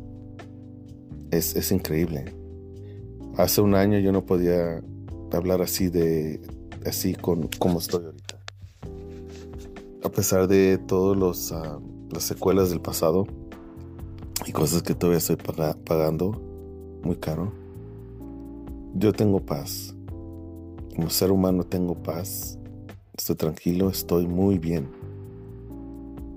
es, 1.32 1.72
increíble. 1.72 2.34
Hace 3.38 3.62
un 3.62 3.76
año 3.76 4.00
yo 4.00 4.12
no 4.12 4.26
podía 4.26 4.82
hablar 5.32 5.62
así 5.62 5.90
de 5.90 6.42
así 6.86 7.14
con 7.14 7.50
como 7.60 7.80
estoy 7.80 8.06
ahorita. 8.06 8.40
A 10.04 10.10
pesar 10.10 10.48
de 10.48 10.78
todas 10.78 11.52
uh, 11.52 11.82
las 12.12 12.24
secuelas 12.24 12.70
del 12.70 12.82
pasado 12.82 13.28
y 14.46 14.52
cosas 14.52 14.82
que 14.82 14.96
todavía 14.96 15.20
estoy 15.20 15.36
pagando 15.36 16.42
muy 17.04 17.16
caro, 17.18 17.52
yo 18.96 19.14
tengo 19.14 19.40
paz. 19.40 19.96
Como 20.96 21.10
ser 21.10 21.32
humano 21.32 21.64
tengo 21.64 21.96
paz. 21.96 22.58
Estoy 23.18 23.36
tranquilo, 23.36 23.90
estoy 23.90 24.28
muy 24.28 24.58
bien. 24.58 24.90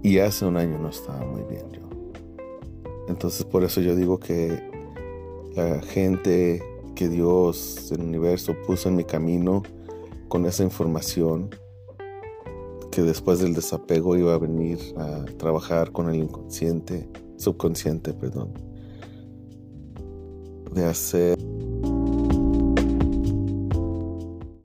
Y 0.02 0.18
hace 0.18 0.44
un 0.44 0.56
año 0.56 0.78
no 0.78 0.88
estaba 0.88 1.24
muy 1.24 1.42
bien 1.44 1.70
yo. 1.70 1.91
Entonces 3.12 3.44
por 3.44 3.62
eso 3.62 3.82
yo 3.82 3.94
digo 3.94 4.18
que 4.18 4.58
la 5.54 5.82
gente 5.82 6.62
que 6.94 7.10
Dios, 7.10 7.92
el 7.92 8.00
universo 8.00 8.54
puso 8.66 8.88
en 8.88 8.96
mi 8.96 9.04
camino 9.04 9.62
con 10.28 10.46
esa 10.46 10.62
información, 10.62 11.50
que 12.90 13.02
después 13.02 13.38
del 13.38 13.52
desapego 13.52 14.16
iba 14.16 14.32
a 14.32 14.38
venir 14.38 14.78
a 14.96 15.26
trabajar 15.36 15.92
con 15.92 16.08
el 16.08 16.16
inconsciente, 16.16 17.06
subconsciente, 17.36 18.14
perdón, 18.14 18.54
de 20.72 20.86
hacer 20.86 21.38